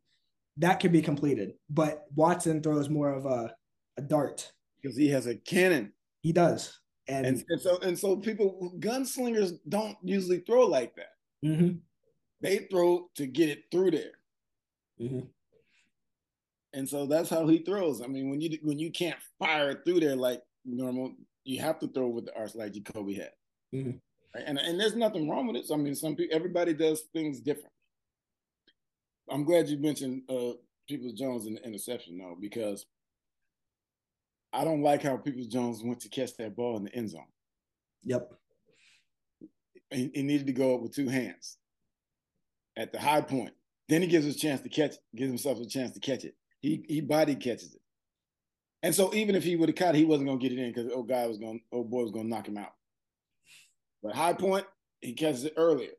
that 0.57 0.79
could 0.79 0.91
be 0.91 1.01
completed. 1.01 1.53
But 1.69 2.05
Watson 2.15 2.61
throws 2.61 2.87
more 2.89 3.11
of 3.11 3.25
a, 3.25 3.53
a 3.97 4.01
dart. 4.01 4.51
because 4.81 4.95
he 4.95 5.09
has 5.09 5.25
a 5.27 5.35
cannon. 5.35 5.93
He 6.21 6.31
does. 6.31 6.79
And, 7.07 7.25
And, 7.25 7.43
and 7.49 7.59
so 7.61 7.79
and 7.79 7.97
so 7.97 8.15
people 8.17 8.71
gunslingers 8.79 9.53
don't 9.67 9.97
usually 10.03 10.39
throw 10.39 10.67
like 10.67 10.95
that. 10.97 11.13
Mhm, 11.43 11.79
They 12.41 12.67
throw 12.69 13.09
to 13.15 13.25
get 13.25 13.49
it 13.49 13.63
through 13.71 13.91
there. 13.91 14.11
mhm. 15.01 15.27
And 16.73 16.87
so 16.87 17.05
that's 17.05 17.29
how 17.29 17.47
he 17.47 17.59
throws. 17.59 18.01
I 18.01 18.07
mean, 18.07 18.29
when 18.29 18.39
you 18.39 18.57
when 18.63 18.79
you 18.79 18.91
can't 18.91 19.19
fire 19.39 19.71
it 19.71 19.79
through 19.85 19.99
there 19.99 20.15
like 20.15 20.41
normal, 20.65 21.13
you 21.43 21.61
have 21.61 21.79
to 21.79 21.87
throw 21.87 22.07
with 22.07 22.25
the 22.25 22.35
arch 22.37 22.55
like 22.55 22.73
Jacoby 22.73 23.15
had. 23.15 23.31
Mhm. 23.73 23.99
Right? 24.33 24.43
And 24.47 24.57
and 24.57 24.79
there's 24.79 24.95
nothing 24.95 25.29
wrong 25.29 25.47
with 25.47 25.57
it. 25.57 25.65
So, 25.65 25.73
I 25.73 25.77
mean, 25.77 25.95
some 25.95 26.15
people 26.15 26.35
everybody 26.35 26.73
does 26.73 27.03
things 27.13 27.41
different. 27.41 27.73
I'm 29.29 29.43
glad 29.43 29.67
you 29.67 29.77
mentioned 29.77 30.23
uh 30.29 30.53
Peoples 30.87 31.13
Jones 31.13 31.45
in 31.45 31.55
the 31.55 31.65
interception 31.65 32.17
though, 32.17 32.37
because 32.39 32.85
I 34.53 34.63
don't 34.63 34.81
like 34.81 35.01
how 35.01 35.17
Peoples 35.17 35.47
Jones 35.47 35.83
went 35.83 36.01
to 36.01 36.09
catch 36.09 36.35
that 36.37 36.55
ball 36.55 36.77
in 36.77 36.85
the 36.85 36.95
end 36.95 37.09
zone. 37.09 37.21
Yep. 38.03 38.33
He, 39.89 40.11
he 40.13 40.23
needed 40.23 40.47
to 40.47 40.53
go 40.53 40.75
up 40.75 40.81
with 40.81 40.93
two 40.93 41.07
hands 41.07 41.57
at 42.77 42.91
the 42.91 42.99
high 42.99 43.21
point. 43.21 43.53
Then 43.89 44.01
he 44.01 44.07
gives 44.07 44.25
us 44.25 44.35
a 44.35 44.39
chance 44.39 44.61
to 44.61 44.69
catch, 44.69 44.95
gives 45.15 45.29
himself 45.29 45.59
a 45.59 45.65
chance 45.65 45.91
to 45.91 45.99
catch 45.99 46.23
it. 46.23 46.35
He 46.61 46.85
he 46.87 47.01
body 47.01 47.35
catches 47.35 47.75
it. 47.75 47.81
And 48.83 48.95
so 48.95 49.13
even 49.13 49.35
if 49.35 49.43
he 49.43 49.55
would 49.55 49.69
have 49.69 49.75
caught 49.75 49.95
it, 49.95 49.99
he 49.99 50.05
wasn't 50.05 50.29
gonna 50.29 50.39
get 50.39 50.51
it 50.51 50.59
in 50.59 50.71
because 50.71 50.91
old 50.91 51.09
guy 51.09 51.27
was 51.27 51.37
gonna 51.37 51.59
old 51.71 51.89
boy 51.89 52.03
was 52.03 52.11
gonna 52.11 52.29
knock 52.29 52.47
him 52.47 52.57
out. 52.57 52.73
But 54.01 54.15
high 54.15 54.33
point, 54.33 54.65
he 55.01 55.13
catches 55.13 55.43
it 55.43 55.53
earlier 55.57 55.91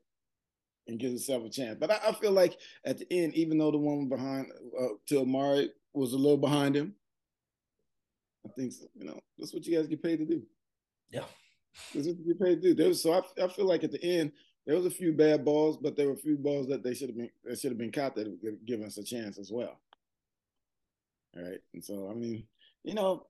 and 0.87 0.99
gives 0.99 1.13
himself 1.13 1.45
a 1.45 1.49
chance. 1.49 1.77
But 1.79 1.91
I, 1.91 1.99
I 2.09 2.11
feel 2.13 2.31
like 2.31 2.57
at 2.85 2.97
the 2.97 3.07
end, 3.11 3.35
even 3.35 3.57
though 3.57 3.71
the 3.71 3.77
one 3.77 4.09
behind 4.09 4.47
uh, 4.79 4.87
to 5.07 5.21
Amari 5.21 5.71
was 5.93 6.13
a 6.13 6.17
little 6.17 6.37
behind 6.37 6.75
him, 6.75 6.95
I 8.45 8.49
think 8.57 8.73
so, 8.73 8.85
you 8.95 9.05
know 9.05 9.19
that's 9.37 9.53
what 9.53 9.65
you 9.65 9.77
guys 9.77 9.87
get 9.87 10.03
paid 10.03 10.17
to 10.17 10.25
do. 10.25 10.41
Yeah. 11.09 11.25
That's 11.93 12.07
what 12.07 12.17
you 12.17 12.25
get 12.33 12.41
paid 12.41 12.61
to 12.61 12.61
do. 12.61 12.73
There 12.73 12.87
was, 12.87 13.01
so 13.01 13.13
I, 13.13 13.43
I 13.43 13.47
feel 13.47 13.65
like 13.65 13.83
at 13.83 13.91
the 13.91 14.03
end 14.03 14.31
there 14.65 14.75
was 14.75 14.85
a 14.85 14.91
few 14.91 15.11
bad 15.13 15.43
balls, 15.43 15.77
but 15.77 15.95
there 15.95 16.07
were 16.07 16.13
a 16.13 16.17
few 16.17 16.37
balls 16.37 16.67
that 16.67 16.83
they 16.83 16.93
should 16.93 17.09
have 17.09 17.17
been 17.17 17.29
that 17.43 17.59
should 17.59 17.71
have 17.71 17.77
been 17.77 17.91
caught 17.91 18.15
that 18.15 18.27
would 18.27 18.41
give 18.41 18.65
given 18.65 18.85
us 18.85 18.97
a 18.97 19.03
chance 19.03 19.37
as 19.37 19.51
well. 19.51 19.79
All 21.35 21.43
right, 21.43 21.59
and 21.73 21.83
so 21.83 22.09
I 22.09 22.13
mean, 22.13 22.43
you 22.83 22.93
know, 22.93 23.25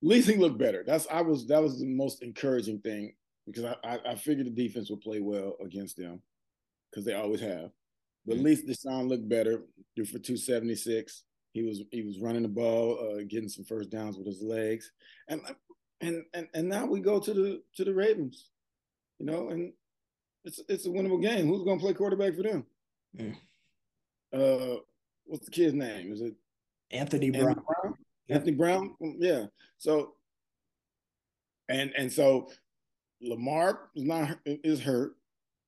he 0.00 0.36
looked 0.36 0.58
better. 0.58 0.82
That's 0.86 1.06
I 1.10 1.20
was 1.20 1.46
that 1.46 1.62
was 1.62 1.80
the 1.80 1.86
most 1.86 2.22
encouraging 2.22 2.80
thing 2.80 3.14
because 3.46 3.64
I 3.64 3.76
I, 3.84 4.12
I 4.12 4.14
figured 4.14 4.46
the 4.46 4.50
defense 4.50 4.90
would 4.90 5.00
play 5.00 5.20
well 5.20 5.56
against 5.64 5.96
them 5.96 6.22
because 6.90 7.04
they 7.04 7.14
always 7.14 7.40
have. 7.40 7.70
But 8.26 8.36
at 8.36 8.44
least 8.44 8.66
Deshaun 8.66 9.08
looked 9.08 9.28
better. 9.28 9.64
Threw 9.96 10.04
for 10.04 10.18
two 10.18 10.36
seventy 10.36 10.76
six. 10.76 11.24
He 11.52 11.62
was 11.62 11.82
he 11.90 12.02
was 12.02 12.20
running 12.20 12.42
the 12.42 12.48
ball, 12.48 12.98
uh, 12.98 13.22
getting 13.28 13.48
some 13.48 13.64
first 13.64 13.90
downs 13.90 14.16
with 14.16 14.26
his 14.26 14.42
legs, 14.42 14.90
and 15.28 15.40
and 16.00 16.24
and 16.32 16.48
and 16.54 16.68
now 16.68 16.86
we 16.86 17.00
go 17.00 17.18
to 17.18 17.34
the 17.34 17.62
to 17.76 17.84
the 17.84 17.92
Ravens, 17.92 18.50
you 19.18 19.26
know, 19.26 19.50
and 19.50 19.72
it's 20.44 20.60
it's 20.68 20.86
a 20.86 20.88
winnable 20.88 21.20
game. 21.20 21.46
Who's 21.46 21.64
going 21.64 21.78
to 21.78 21.84
play 21.84 21.94
quarterback 21.94 22.36
for 22.36 22.42
them? 22.42 22.66
Yeah. 23.12 23.34
Uh, 24.32 24.76
what's 25.24 25.44
the 25.46 25.50
kid's 25.50 25.74
name? 25.74 26.12
Is 26.12 26.20
it 26.20 26.34
Anthony 26.90 27.26
Anthony 27.26 27.44
Brown. 27.44 27.54
Brown? 27.54 27.94
Yep. 28.28 28.36
Anthony 28.36 28.56
Brown? 28.56 28.94
Yeah. 29.18 29.46
So 29.78 30.14
and 31.68 31.92
and 31.96 32.12
so 32.12 32.50
Lamar 33.20 33.90
is 33.96 34.04
not 34.04 34.38
is 34.44 34.80
hurt. 34.80 35.12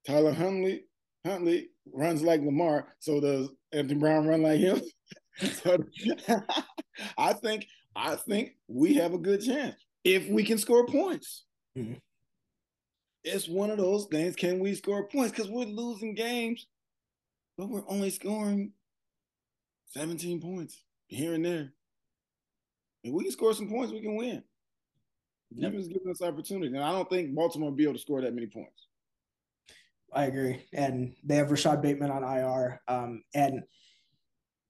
Tyler 0.06 0.32
Huntley 0.32 0.84
Huntley 1.24 1.70
runs 1.92 2.22
like 2.22 2.42
Lamar. 2.42 2.88
So 2.98 3.20
does 3.20 3.48
Anthony 3.72 3.98
Brown 3.98 4.26
run 4.26 4.42
like 4.42 4.60
him? 4.60 4.80
so 5.62 5.78
I 7.18 7.32
think 7.32 7.66
I 7.96 8.16
think 8.16 8.56
we 8.68 8.94
have 8.94 9.14
a 9.14 9.18
good 9.18 9.42
chance 9.42 9.76
if 10.04 10.28
we 10.28 10.44
can 10.44 10.58
score 10.58 10.86
points. 10.86 11.44
Mhm. 11.76 12.00
It's 13.24 13.48
one 13.48 13.70
of 13.70 13.78
those 13.78 14.06
things. 14.10 14.36
Can 14.36 14.58
we 14.58 14.74
score 14.74 15.08
points? 15.08 15.32
Because 15.32 15.50
we're 15.50 15.64
losing 15.64 16.14
games, 16.14 16.66
but 17.56 17.70
we're 17.70 17.88
only 17.88 18.10
scoring 18.10 18.72
17 19.94 20.40
points 20.40 20.82
here 21.06 21.34
and 21.34 21.44
there. 21.44 21.72
If 23.04 23.12
we 23.12 23.22
can 23.22 23.32
score 23.32 23.54
some 23.54 23.68
points, 23.68 23.92
we 23.92 24.00
can 24.00 24.16
win. 24.16 24.42
Yep. 25.52 25.70
Defense 25.70 25.88
giving 25.88 26.10
us 26.10 26.22
opportunity. 26.22 26.74
And 26.74 26.82
I 26.82 26.90
don't 26.90 27.08
think 27.08 27.34
Baltimore 27.34 27.70
will 27.70 27.76
be 27.76 27.84
able 27.84 27.94
to 27.94 28.00
score 28.00 28.20
that 28.22 28.34
many 28.34 28.48
points. 28.48 28.88
I 30.12 30.24
agree. 30.24 30.64
And 30.72 31.14
they 31.22 31.36
have 31.36 31.50
Rashod 31.50 31.80
Bateman 31.80 32.10
on 32.10 32.24
IR. 32.24 32.80
Um, 32.88 33.22
and 33.34 33.62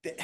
th- 0.03 0.19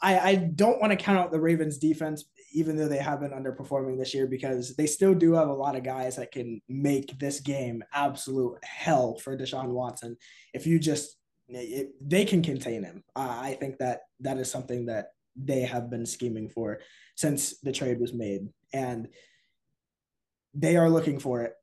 I, 0.00 0.18
I 0.18 0.34
don't 0.34 0.80
want 0.80 0.90
to 0.92 0.96
count 0.96 1.18
out 1.18 1.30
the 1.30 1.40
Ravens 1.40 1.78
defense, 1.78 2.24
even 2.52 2.76
though 2.76 2.88
they 2.88 2.98
have 2.98 3.20
been 3.20 3.30
underperforming 3.30 3.98
this 3.98 4.14
year, 4.14 4.26
because 4.26 4.74
they 4.76 4.86
still 4.86 5.14
do 5.14 5.34
have 5.34 5.48
a 5.48 5.54
lot 5.54 5.76
of 5.76 5.84
guys 5.84 6.16
that 6.16 6.32
can 6.32 6.60
make 6.68 7.18
this 7.18 7.40
game 7.40 7.82
absolute 7.92 8.58
hell 8.64 9.18
for 9.18 9.36
Deshaun 9.36 9.68
Watson. 9.68 10.16
If 10.52 10.66
you 10.66 10.78
just, 10.78 11.16
it, 11.48 11.94
they 12.00 12.24
can 12.24 12.42
contain 12.42 12.84
him. 12.84 13.02
Uh, 13.14 13.38
I 13.40 13.54
think 13.54 13.78
that 13.78 14.00
that 14.20 14.38
is 14.38 14.50
something 14.50 14.86
that 14.86 15.08
they 15.36 15.62
have 15.62 15.90
been 15.90 16.06
scheming 16.06 16.48
for 16.48 16.80
since 17.16 17.58
the 17.60 17.72
trade 17.72 18.00
was 18.00 18.12
made. 18.12 18.48
And 18.72 19.08
they 20.54 20.76
are 20.76 20.90
looking 20.90 21.18
for 21.18 21.42
it. 21.42 21.54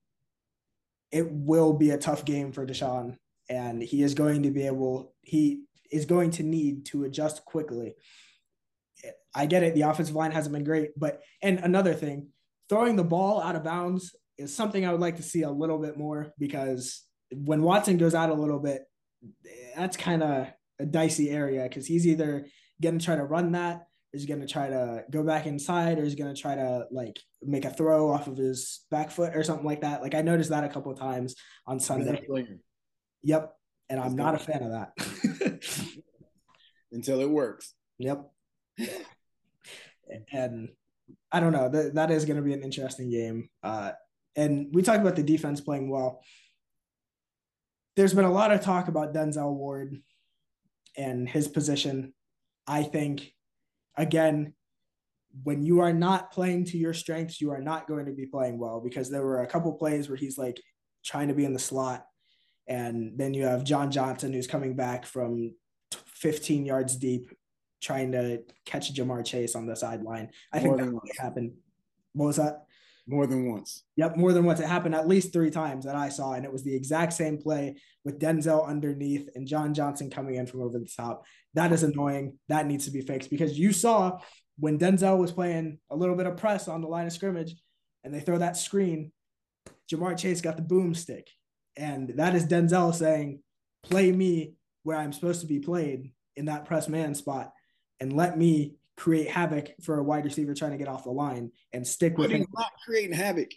It 1.11 1.29
will 1.29 1.73
be 1.73 1.91
a 1.91 1.97
tough 1.97 2.23
game 2.23 2.51
for 2.51 2.65
Deshaun, 2.65 3.17
and 3.49 3.81
he 3.81 4.01
is 4.01 4.13
going 4.13 4.43
to 4.43 4.51
be 4.51 4.65
able, 4.65 5.13
he 5.21 5.63
is 5.91 6.05
going 6.05 6.31
to 6.31 6.43
need 6.43 6.85
to 6.87 7.03
adjust 7.03 7.43
quickly. 7.43 7.95
I 9.35 9.45
get 9.45 9.63
it. 9.63 9.75
The 9.75 9.81
offensive 9.81 10.15
line 10.15 10.31
hasn't 10.31 10.53
been 10.53 10.63
great, 10.63 10.91
but, 10.97 11.21
and 11.41 11.59
another 11.59 11.93
thing, 11.93 12.27
throwing 12.69 12.95
the 12.95 13.03
ball 13.03 13.41
out 13.41 13.55
of 13.55 13.63
bounds 13.63 14.15
is 14.37 14.55
something 14.55 14.85
I 14.85 14.91
would 14.91 15.01
like 15.01 15.17
to 15.17 15.23
see 15.23 15.41
a 15.41 15.51
little 15.51 15.79
bit 15.79 15.97
more 15.97 16.33
because 16.39 17.03
when 17.33 17.61
Watson 17.61 17.97
goes 17.97 18.15
out 18.15 18.29
a 18.29 18.33
little 18.33 18.59
bit, 18.59 18.83
that's 19.75 19.97
kind 19.97 20.23
of 20.23 20.47
a 20.79 20.85
dicey 20.85 21.29
area 21.29 21.63
because 21.63 21.85
he's 21.85 22.07
either 22.07 22.47
going 22.81 22.97
to 22.97 23.05
try 23.05 23.15
to 23.15 23.23
run 23.23 23.51
that 23.51 23.87
is 24.13 24.25
going 24.25 24.41
to 24.41 24.47
try 24.47 24.69
to 24.69 25.03
go 25.09 25.23
back 25.23 25.45
inside 25.45 25.97
or 25.97 26.03
is 26.03 26.15
going 26.15 26.33
to 26.33 26.39
try 26.39 26.55
to 26.55 26.85
like 26.91 27.17
make 27.41 27.65
a 27.65 27.69
throw 27.69 28.11
off 28.11 28.27
of 28.27 28.37
his 28.37 28.81
back 28.91 29.09
foot 29.09 29.35
or 29.35 29.43
something 29.43 29.65
like 29.65 29.81
that. 29.81 30.01
Like 30.01 30.15
I 30.15 30.21
noticed 30.21 30.49
that 30.49 30.63
a 30.63 30.69
couple 30.69 30.91
of 30.91 30.99
times 30.99 31.35
on 31.65 31.79
Sunday. 31.79 32.21
Yep. 33.23 33.53
And 33.89 33.99
I'm 33.99 34.15
not 34.15 34.35
a 34.35 34.39
fan 34.39 34.63
of 34.63 34.71
that. 34.71 36.01
Until 36.91 37.21
it 37.21 37.29
works. 37.29 37.73
Yep. 37.99 38.29
and 40.31 40.69
I 41.31 41.39
don't 41.39 41.53
know. 41.53 41.69
That, 41.69 41.95
that 41.95 42.11
is 42.11 42.25
going 42.25 42.37
to 42.37 42.43
be 42.43 42.53
an 42.53 42.63
interesting 42.63 43.09
game. 43.09 43.49
Uh, 43.63 43.91
and 44.35 44.67
we 44.73 44.81
talked 44.81 45.01
about 45.01 45.15
the 45.15 45.23
defense 45.23 45.61
playing 45.61 45.89
well. 45.89 46.21
There's 47.95 48.13
been 48.13 48.25
a 48.25 48.31
lot 48.31 48.51
of 48.51 48.61
talk 48.61 48.87
about 48.87 49.13
Denzel 49.13 49.53
Ward 49.53 50.01
and 50.97 51.27
his 51.27 51.47
position. 51.47 52.13
I 52.67 52.83
think 52.83 53.33
again, 53.97 54.53
when 55.43 55.63
you 55.63 55.79
are 55.79 55.93
not 55.93 56.31
playing 56.31 56.65
to 56.65 56.77
your 56.77 56.93
strengths, 56.93 57.39
you 57.39 57.51
are 57.51 57.61
not 57.61 57.87
going 57.87 58.05
to 58.05 58.11
be 58.11 58.25
playing 58.25 58.57
well 58.57 58.81
because 58.81 59.09
there 59.09 59.23
were 59.23 59.41
a 59.41 59.47
couple 59.47 59.71
plays 59.73 60.09
where 60.09 60.17
he's 60.17 60.37
like 60.37 60.59
trying 61.03 61.29
to 61.29 61.33
be 61.33 61.45
in 61.45 61.53
the 61.53 61.59
slot. 61.59 62.05
And 62.67 63.17
then 63.17 63.33
you 63.33 63.43
have 63.45 63.63
John 63.63 63.91
Johnson 63.91 64.33
who's 64.33 64.47
coming 64.47 64.75
back 64.75 65.05
from 65.05 65.55
15 65.91 66.65
yards 66.65 66.95
deep, 66.95 67.31
trying 67.81 68.11
to 68.11 68.43
catch 68.65 68.93
Ja'Marr 68.93 69.25
Chase 69.25 69.55
on 69.55 69.65
the 69.65 69.75
sideline. 69.75 70.29
I 70.53 70.59
more 70.59 70.77
think 70.77 70.91
that 70.91 71.23
happened. 71.23 71.53
What 72.13 72.27
was 72.27 72.35
that? 72.37 72.65
More 73.07 73.25
than 73.25 73.51
once. 73.51 73.83
Yep, 73.97 74.15
more 74.15 74.31
than 74.31 74.45
once. 74.45 74.59
It 74.59 74.67
happened 74.67 74.95
at 74.95 75.07
least 75.07 75.33
three 75.33 75.49
times 75.49 75.85
that 75.85 75.95
I 75.95 76.09
saw, 76.09 76.33
and 76.33 76.45
it 76.45 76.51
was 76.51 76.63
the 76.63 76.75
exact 76.75 77.13
same 77.13 77.37
play 77.37 77.75
with 78.05 78.19
Denzel 78.19 78.67
underneath 78.67 79.29
and 79.35 79.47
John 79.47 79.73
Johnson 79.73 80.09
coming 80.09 80.35
in 80.35 80.45
from 80.45 80.61
over 80.61 80.77
the 80.77 80.89
top. 80.95 81.25
That 81.55 81.71
is 81.71 81.83
annoying. 81.83 82.37
That 82.47 82.67
needs 82.67 82.85
to 82.85 82.91
be 82.91 83.01
fixed 83.01 83.29
because 83.29 83.57
you 83.57 83.73
saw 83.73 84.19
when 84.59 84.77
Denzel 84.77 85.17
was 85.17 85.31
playing 85.31 85.79
a 85.89 85.95
little 85.95 86.15
bit 86.15 86.27
of 86.27 86.37
press 86.37 86.67
on 86.67 86.81
the 86.81 86.87
line 86.87 87.07
of 87.07 87.13
scrimmage 87.13 87.55
and 88.03 88.13
they 88.13 88.19
throw 88.19 88.37
that 88.37 88.57
screen, 88.57 89.11
Ja'Marr 89.91 90.17
Chase 90.17 90.41
got 90.41 90.55
the 90.55 90.63
boomstick. 90.63 91.27
And 91.75 92.13
that 92.17 92.35
is 92.35 92.45
Denzel 92.45 92.93
saying, 92.93 93.41
play 93.83 94.11
me 94.11 94.53
where 94.83 94.97
I'm 94.97 95.13
supposed 95.13 95.41
to 95.41 95.47
be 95.47 95.59
played 95.59 96.11
in 96.35 96.45
that 96.45 96.65
press 96.65 96.87
man 96.87 97.15
spot 97.15 97.51
and 97.99 98.13
let 98.13 98.37
me 98.37 98.75
create 99.01 99.27
havoc 99.27 99.71
for 99.81 99.97
a 99.97 100.03
wide 100.03 100.23
receiver 100.23 100.53
trying 100.53 100.71
to 100.71 100.77
get 100.77 100.87
off 100.87 101.05
the 101.05 101.09
line 101.09 101.51
and 101.73 101.85
stick 101.85 102.19
with 102.19 102.29
him. 102.29 102.45
Not 102.53 102.71
creating 102.85 103.13
havoc. 103.13 103.49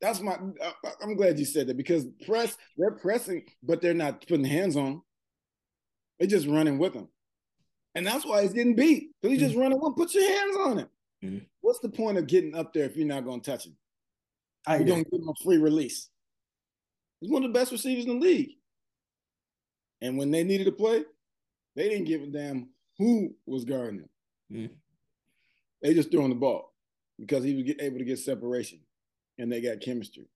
That's 0.00 0.20
my. 0.20 0.36
I'm 1.00 1.14
glad 1.14 1.38
you 1.38 1.44
said 1.44 1.68
that 1.68 1.76
because 1.76 2.04
press 2.26 2.56
they're 2.76 2.96
pressing, 2.96 3.44
but 3.62 3.80
they're 3.80 3.94
not 3.94 4.26
putting 4.26 4.44
hands 4.44 4.76
on. 4.76 5.02
They're 6.18 6.26
just 6.26 6.48
running 6.48 6.78
with 6.78 6.94
them. 6.94 7.08
And 7.94 8.04
that's 8.04 8.26
why 8.26 8.42
he's 8.42 8.52
getting 8.52 8.74
beat. 8.74 9.10
So 9.22 9.28
he's 9.28 9.38
mm-hmm. 9.38 9.46
just 9.46 9.58
running 9.58 9.80
with 9.80 9.96
put 9.96 10.12
your 10.14 10.28
hands 10.28 10.56
on 10.56 10.78
him. 10.78 10.88
Mm-hmm. 11.24 11.44
What's 11.60 11.78
the 11.78 11.90
point 11.90 12.18
of 12.18 12.26
getting 12.26 12.56
up 12.56 12.72
there 12.72 12.84
if 12.84 12.96
you're 12.96 13.06
not 13.06 13.24
going 13.24 13.40
to 13.40 13.50
touch 13.50 13.66
him? 13.66 13.76
I 14.66 14.76
you're 14.78 14.86
going 14.86 15.04
to 15.04 15.10
give 15.10 15.20
him 15.20 15.28
a 15.28 15.44
free 15.44 15.58
release. 15.58 16.08
He's 17.20 17.30
one 17.30 17.44
of 17.44 17.52
the 17.52 17.58
best 17.58 17.70
receivers 17.70 18.04
in 18.04 18.18
the 18.18 18.26
league. 18.26 18.50
And 20.00 20.18
when 20.18 20.32
they 20.32 20.42
needed 20.42 20.64
to 20.64 20.72
play, 20.72 21.04
they 21.76 21.88
didn't 21.88 22.06
give 22.06 22.22
a 22.22 22.26
damn 22.26 22.70
who 22.98 23.34
was 23.46 23.64
guarding 23.64 24.00
him. 24.00 24.08
Mm-hmm. 24.52 24.74
They 25.82 25.94
just 25.94 26.10
throwing 26.10 26.30
the 26.30 26.34
ball 26.34 26.72
because 27.18 27.44
he 27.44 27.54
was 27.54 27.74
able 27.80 27.98
to 27.98 28.04
get 28.04 28.18
separation, 28.18 28.80
and 29.38 29.50
they 29.50 29.60
got 29.60 29.80
chemistry. 29.80 30.28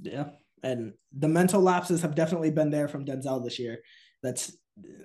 Yeah, 0.00 0.30
and 0.62 0.94
the 1.16 1.28
mental 1.28 1.60
lapses 1.60 2.02
have 2.02 2.14
definitely 2.14 2.50
been 2.50 2.70
there 2.70 2.88
from 2.88 3.04
Denzel 3.04 3.44
this 3.44 3.58
year. 3.58 3.80
That's 4.22 4.56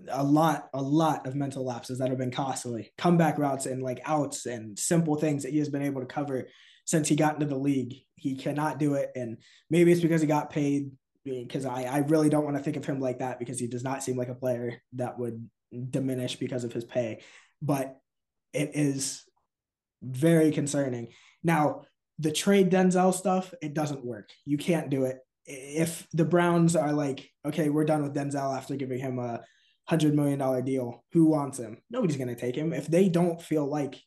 a 0.09 0.23
lot, 0.23 0.69
a 0.73 0.81
lot 0.81 1.27
of 1.27 1.35
mental 1.35 1.65
lapses 1.65 1.99
that 1.99 2.09
have 2.09 2.17
been 2.17 2.31
costly. 2.31 2.91
Comeback 2.97 3.37
routes 3.37 3.65
and 3.65 3.83
like 3.83 4.01
outs 4.05 4.45
and 4.45 4.77
simple 4.79 5.15
things 5.15 5.43
that 5.43 5.51
he 5.51 5.59
has 5.59 5.69
been 5.69 5.83
able 5.83 6.01
to 6.01 6.07
cover 6.07 6.47
since 6.85 7.07
he 7.07 7.15
got 7.15 7.35
into 7.35 7.45
the 7.45 7.57
league. 7.57 7.93
He 8.15 8.35
cannot 8.35 8.79
do 8.79 8.95
it. 8.95 9.11
And 9.15 9.37
maybe 9.69 9.91
it's 9.91 10.01
because 10.01 10.21
he 10.21 10.27
got 10.27 10.49
paid 10.49 10.91
because 11.23 11.65
I, 11.65 11.83
I 11.83 11.97
really 11.99 12.29
don't 12.29 12.45
want 12.45 12.57
to 12.57 12.63
think 12.63 12.77
of 12.77 12.85
him 12.85 12.99
like 12.99 13.19
that 13.19 13.37
because 13.37 13.59
he 13.59 13.67
does 13.67 13.83
not 13.83 14.03
seem 14.03 14.17
like 14.17 14.29
a 14.29 14.35
player 14.35 14.81
that 14.93 15.19
would 15.19 15.47
diminish 15.91 16.37
because 16.37 16.63
of 16.63 16.73
his 16.73 16.85
pay. 16.85 17.21
But 17.61 17.97
it 18.53 18.71
is 18.73 19.23
very 20.01 20.51
concerning. 20.51 21.09
Now, 21.43 21.83
the 22.19 22.31
trade 22.31 22.69
Denzel 22.69 23.13
stuff, 23.13 23.53
it 23.61 23.73
doesn't 23.73 24.05
work. 24.05 24.29
You 24.45 24.57
can't 24.57 24.89
do 24.89 25.05
it. 25.05 25.19
If 25.45 26.07
the 26.13 26.25
Browns 26.25 26.75
are 26.75 26.93
like, 26.93 27.29
okay, 27.45 27.69
we're 27.69 27.85
done 27.85 28.03
with 28.03 28.13
Denzel 28.13 28.55
after 28.55 28.75
giving 28.75 28.99
him 28.99 29.19
a 29.19 29.41
hundred 29.89 30.13
million 30.13 30.37
dollar 30.37 30.61
deal. 30.61 31.03
Who 31.13 31.25
wants 31.25 31.57
him? 31.57 31.81
Nobody's 31.89 32.17
gonna 32.17 32.35
take 32.35 32.55
him. 32.55 32.73
If 32.73 32.85
they 32.85 33.09
don't 33.09 33.41
feel 33.41 33.65
like 33.65 33.99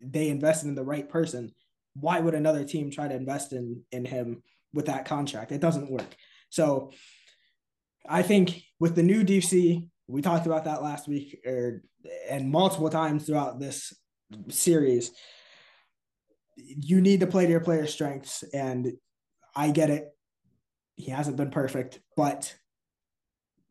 they 0.00 0.28
invested 0.28 0.68
in 0.68 0.76
the 0.76 0.84
right 0.84 1.08
person, 1.08 1.52
why 1.94 2.20
would 2.20 2.34
another 2.34 2.64
team 2.64 2.90
try 2.90 3.08
to 3.08 3.14
invest 3.14 3.52
in 3.52 3.82
in 3.90 4.04
him 4.04 4.44
with 4.72 4.86
that 4.86 5.04
contract? 5.04 5.50
It 5.50 5.60
doesn't 5.60 5.90
work. 5.90 6.14
So 6.50 6.92
I 8.08 8.22
think 8.22 8.62
with 8.78 8.94
the 8.94 9.02
new 9.02 9.24
DC, 9.24 9.88
we 10.08 10.22
talked 10.22 10.46
about 10.46 10.64
that 10.64 10.82
last 10.82 11.08
week 11.08 11.40
or 11.44 11.52
er, 11.52 11.82
and 12.28 12.50
multiple 12.50 12.90
times 12.90 13.26
throughout 13.26 13.58
this 13.58 13.92
series. 14.48 15.12
You 16.56 17.00
need 17.00 17.20
to 17.20 17.26
play 17.26 17.44
to 17.44 17.50
your 17.50 17.60
player's 17.60 17.92
strengths, 17.92 18.42
and 18.54 18.92
I 19.54 19.70
get 19.70 19.90
it. 19.90 20.08
He 20.94 21.10
hasn't 21.10 21.36
been 21.36 21.50
perfect, 21.50 22.00
but 22.16 22.54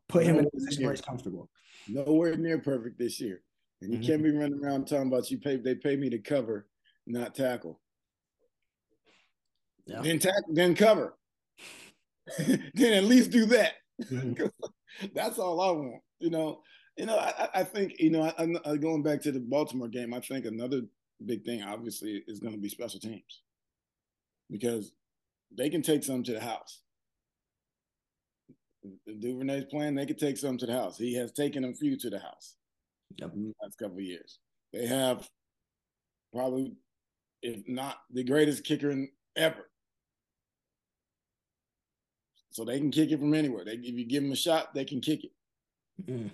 put 0.07 0.23
him 0.23 0.37
in 0.37 0.45
a 0.45 0.49
position 0.51 0.81
near, 0.81 0.89
where 0.89 0.93
he's 0.93 1.01
comfortable. 1.01 1.49
Nowhere 1.87 2.35
near 2.35 2.59
perfect 2.59 2.99
this 2.99 3.19
year. 3.19 3.41
And 3.81 3.91
you 3.91 3.99
mm-hmm. 3.99 4.07
can't 4.07 4.23
be 4.23 4.31
running 4.31 4.63
around 4.63 4.87
talking 4.87 5.07
about 5.07 5.31
you 5.31 5.39
pay 5.39 5.57
they 5.57 5.75
pay 5.75 5.95
me 5.95 6.09
to 6.09 6.19
cover, 6.19 6.67
not 7.07 7.33
tackle. 7.35 7.81
Yeah. 9.85 10.01
Then 10.01 10.19
tackle, 10.19 10.53
then 10.53 10.75
cover. 10.75 11.17
then 12.37 12.93
at 12.93 13.03
least 13.03 13.31
do 13.31 13.45
that. 13.47 13.73
Mm-hmm. 14.03 14.45
That's 15.13 15.39
all 15.39 15.61
I 15.61 15.71
want. 15.71 16.01
You 16.19 16.29
know, 16.29 16.61
you 16.97 17.05
know, 17.05 17.17
I, 17.17 17.49
I 17.55 17.63
think, 17.63 17.99
you 17.99 18.09
know, 18.09 18.23
I, 18.23 18.33
I, 18.37 18.47
uh, 18.63 18.75
going 18.75 19.03
back 19.03 19.21
to 19.23 19.31
the 19.31 19.39
Baltimore 19.39 19.89
game, 19.89 20.13
I 20.13 20.19
think 20.21 20.45
another 20.45 20.81
big 21.25 21.43
thing 21.43 21.61
obviously 21.63 22.23
is 22.27 22.39
going 22.39 22.53
to 22.53 22.59
be 22.59 22.69
special 22.69 22.99
teams 22.99 23.41
because 24.49 24.93
they 25.55 25.69
can 25.69 25.81
take 25.81 26.03
some 26.03 26.23
to 26.23 26.33
the 26.33 26.39
house. 26.39 26.81
Duvernay's 29.19 29.65
playing, 29.65 29.95
they 29.95 30.05
could 30.05 30.19
take 30.19 30.37
some 30.37 30.57
to 30.57 30.65
the 30.65 30.73
house. 30.73 30.97
He 30.97 31.15
has 31.15 31.31
taken 31.31 31.65
a 31.65 31.73
few 31.73 31.97
to 31.97 32.09
the 32.09 32.19
house 32.19 32.55
yep. 33.17 33.31
in 33.33 33.47
the 33.47 33.53
last 33.61 33.77
couple 33.77 33.97
of 33.97 34.03
years. 34.03 34.39
They 34.71 34.85
have 34.85 35.27
probably, 36.33 36.73
if 37.41 37.61
not 37.67 37.97
the 38.13 38.23
greatest 38.23 38.63
kicker 38.63 38.91
in, 38.91 39.09
ever. 39.35 39.69
So 42.51 42.63
they 42.63 42.79
can 42.79 42.91
kick 42.91 43.11
it 43.11 43.19
from 43.19 43.33
anywhere. 43.33 43.65
They, 43.65 43.73
if 43.73 43.95
you 43.95 44.05
give 44.05 44.23
them 44.23 44.31
a 44.31 44.35
shot, 44.35 44.73
they 44.73 44.85
can 44.85 45.01
kick 45.01 45.23
it. 45.23 45.31
Mm. 46.03 46.31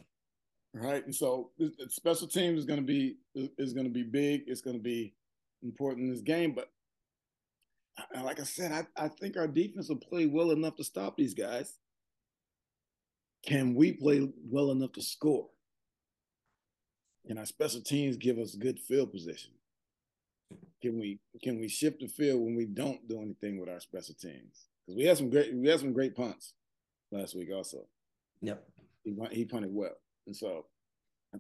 Right, 0.74 1.06
and 1.06 1.14
so 1.14 1.52
special 1.90 2.28
teams 2.28 2.60
is 2.60 2.66
going 2.66 2.80
to 2.80 2.86
be 2.86 3.18
is 3.58 3.74
going 3.74 3.86
to 3.86 3.92
be 3.92 4.04
big. 4.04 4.44
It's 4.48 4.62
going 4.62 4.78
to 4.78 4.82
be 4.82 5.14
important 5.64 6.06
in 6.06 6.14
this 6.14 6.22
game. 6.22 6.54
But 6.54 6.72
like 8.24 8.40
I 8.40 8.44
said, 8.44 8.72
I, 8.72 9.06
I 9.06 9.08
think 9.10 9.36
our 9.36 9.48
defense 9.48 9.90
will 9.90 9.98
play 9.98 10.28
well 10.28 10.52
enough 10.52 10.78
to 10.78 10.84
stop 10.84 11.18
these 11.18 11.34
guys 11.34 11.78
can 13.46 13.74
we 13.74 13.94
play 13.94 14.30
well 14.50 14.72
enough 14.72 14.94
to 14.94 15.02
score? 15.02 15.48
Can 17.28 17.38
our 17.38 17.46
special 17.46 17.82
teams 17.82 18.18
give 18.18 18.38
us 18.38 18.56
good 18.56 18.80
field 18.80 19.12
position? 19.12 19.52
Can 20.82 21.00
we 21.00 21.20
can 21.44 21.60
we 21.60 21.68
shift 21.68 22.02
the 22.02 22.08
field 22.08 22.42
when 22.42 22.56
we 22.56 22.66
don't 22.66 23.08
do 23.08 23.22
anything 23.22 23.60
with 23.60 23.70
our 23.70 23.80
special 23.80 24.16
teams? 24.16 24.68
because 24.86 24.98
we 24.98 25.06
had 25.06 25.18
some 25.18 25.30
great 25.30 25.54
we 25.54 25.68
had 25.68 25.80
some 25.80 25.94
great 25.94 26.16
punts 26.16 26.54
last 27.12 27.36
week 27.36 27.50
also. 27.54 27.86
Yep. 28.42 28.68
He 29.04 29.16
he 29.32 29.46
punted 29.46 29.74
well, 29.74 29.96
and 30.28 30.36
so 30.36 30.66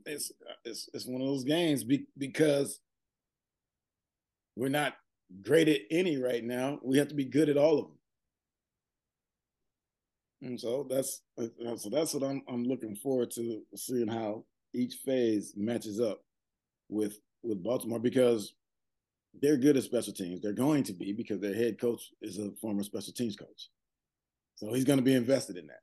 it's 0.05 0.32
it's 0.66 0.89
it's 0.93 1.05
one 1.05 1.22
of 1.22 1.28
those 1.28 1.43
games 1.43 1.84
be, 1.84 2.05
because 2.18 2.80
we're 4.55 4.70
not 4.70 4.95
great 5.41 5.70
at 5.70 5.82
any 5.91 6.18
right 6.18 6.43
now. 6.43 6.80
We 6.84 6.97
have 6.97 7.07
to 7.09 7.16
be 7.16 7.26
good 7.26 7.49
at 7.49 7.57
all 7.57 7.80
of 7.80 7.86
them. 7.86 7.97
And 10.43 10.59
so 10.59 10.88
that's 10.89 11.22
so 11.78 11.89
that's 11.89 12.14
what 12.14 12.24
I'm 12.24 12.41
I'm 12.47 12.64
looking 12.64 12.95
forward 12.95 13.32
to 13.32 13.62
seeing 13.76 14.07
how 14.07 14.43
each 14.74 14.95
phase 15.05 15.53
matches 15.55 15.99
up 15.99 16.24
with 16.89 17.20
with 17.43 17.62
Baltimore 17.62 17.99
because 17.99 18.53
they're 19.39 19.57
good 19.57 19.78
at 19.78 19.84
special 19.84 20.14
teams. 20.14 20.41
They're 20.41 20.51
going 20.51 20.84
to 20.84 20.93
be 20.93 21.14
because 21.14 21.39
their 21.39 21.53
head 21.53 21.80
coach 21.80 22.12
is 22.22 22.38
a 22.38 22.51
former 22.59 22.84
special 22.84 23.14
teams 23.14 23.36
coach. 23.36 23.70
So 24.55 24.74
he's 24.74 24.84
going 24.84 24.99
to 24.99 25.03
be 25.03 25.16
invested 25.16 25.57
in 25.57 25.68
that. 25.68 25.82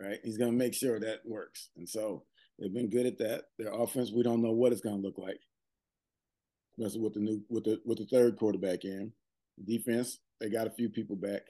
Right? 0.00 0.18
He's 0.24 0.38
going 0.38 0.50
to 0.50 0.56
make 0.56 0.72
sure 0.74 0.98
that 0.98 1.20
works. 1.26 1.68
And 1.76 1.88
so 1.88 2.24
they've 2.58 2.72
been 2.72 2.88
good 2.88 3.06
at 3.06 3.18
that. 3.18 3.44
Their 3.58 3.72
offense, 3.72 4.10
we 4.10 4.22
don't 4.22 4.42
know 4.42 4.52
what 4.52 4.72
it's 4.72 4.80
going 4.80 5.00
to 5.00 5.06
look 5.06 5.18
like. 5.18 5.40
Especially 6.78 7.00
with 7.00 7.14
the 7.14 7.20
new 7.20 7.42
with 7.50 7.64
the 7.64 7.80
with 7.84 7.98
the 7.98 8.06
third 8.06 8.36
quarterback 8.36 8.84
in. 8.84 9.12
Defense, 9.62 10.18
they 10.40 10.48
got 10.48 10.66
a 10.66 10.70
few 10.70 10.88
people 10.88 11.16
back. 11.16 11.42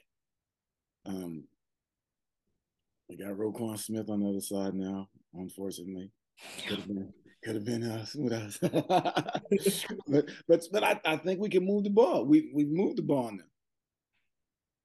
Um, 1.05 1.45
they 3.07 3.15
got 3.15 3.33
Roquan 3.33 3.79
Smith 3.79 4.09
on 4.09 4.21
the 4.21 4.29
other 4.29 4.41
side 4.41 4.73
now, 4.73 5.07
unfortunately. 5.33 6.11
Could 6.67 6.79
have 6.79 6.87
been, 6.87 7.13
could 7.43 7.55
have 7.55 7.65
been 7.65 7.83
us 7.83 8.15
with 8.15 8.33
us. 8.33 8.57
but 10.07 10.29
but, 10.47 10.63
but 10.71 10.83
I, 10.83 10.99
I 11.05 11.17
think 11.17 11.39
we 11.39 11.49
can 11.49 11.65
move 11.65 11.83
the 11.83 11.89
ball. 11.89 12.25
We 12.25 12.51
we've 12.53 12.71
moved 12.71 12.97
the 12.97 13.03
ball 13.03 13.31
now. 13.31 13.43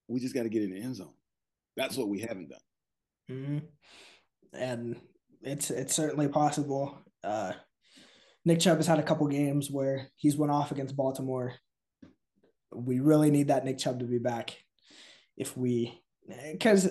We 0.09 0.21
just 0.21 0.35
got 0.35 0.45
to 0.45 0.49
get 0.49 0.63
in 0.63 0.71
the 0.71 0.81
end 0.81 0.97
zone. 0.97 1.15
That's 1.77 1.97
what 1.97 2.09
we 2.09 2.21
haven't 2.21 2.51
done. 2.51 2.61
Mm-hmm. 3.31 3.59
And 4.53 4.97
it's 5.43 5.71
it's 5.71 5.95
certainly 5.95 6.29
possible. 6.29 6.99
Uh, 7.23 7.53
Nick 8.45 8.61
Chubb 8.61 8.79
has 8.79 8.87
had 8.87 8.99
a 8.99 9.03
couple 9.03 9.27
games 9.27 9.71
where 9.71 10.09
he's 10.17 10.37
went 10.37 10.53
off 10.53 10.71
against 10.71 10.97
Baltimore. 10.97 11.55
We 12.73 13.01
really 13.01 13.31
need 13.31 13.49
that 13.49 13.65
Nick 13.65 13.79
Chubb 13.79 14.01
to 14.01 14.05
be 14.05 14.19
back. 14.19 14.57
If 15.37 15.57
we, 15.57 16.01
because 16.53 16.89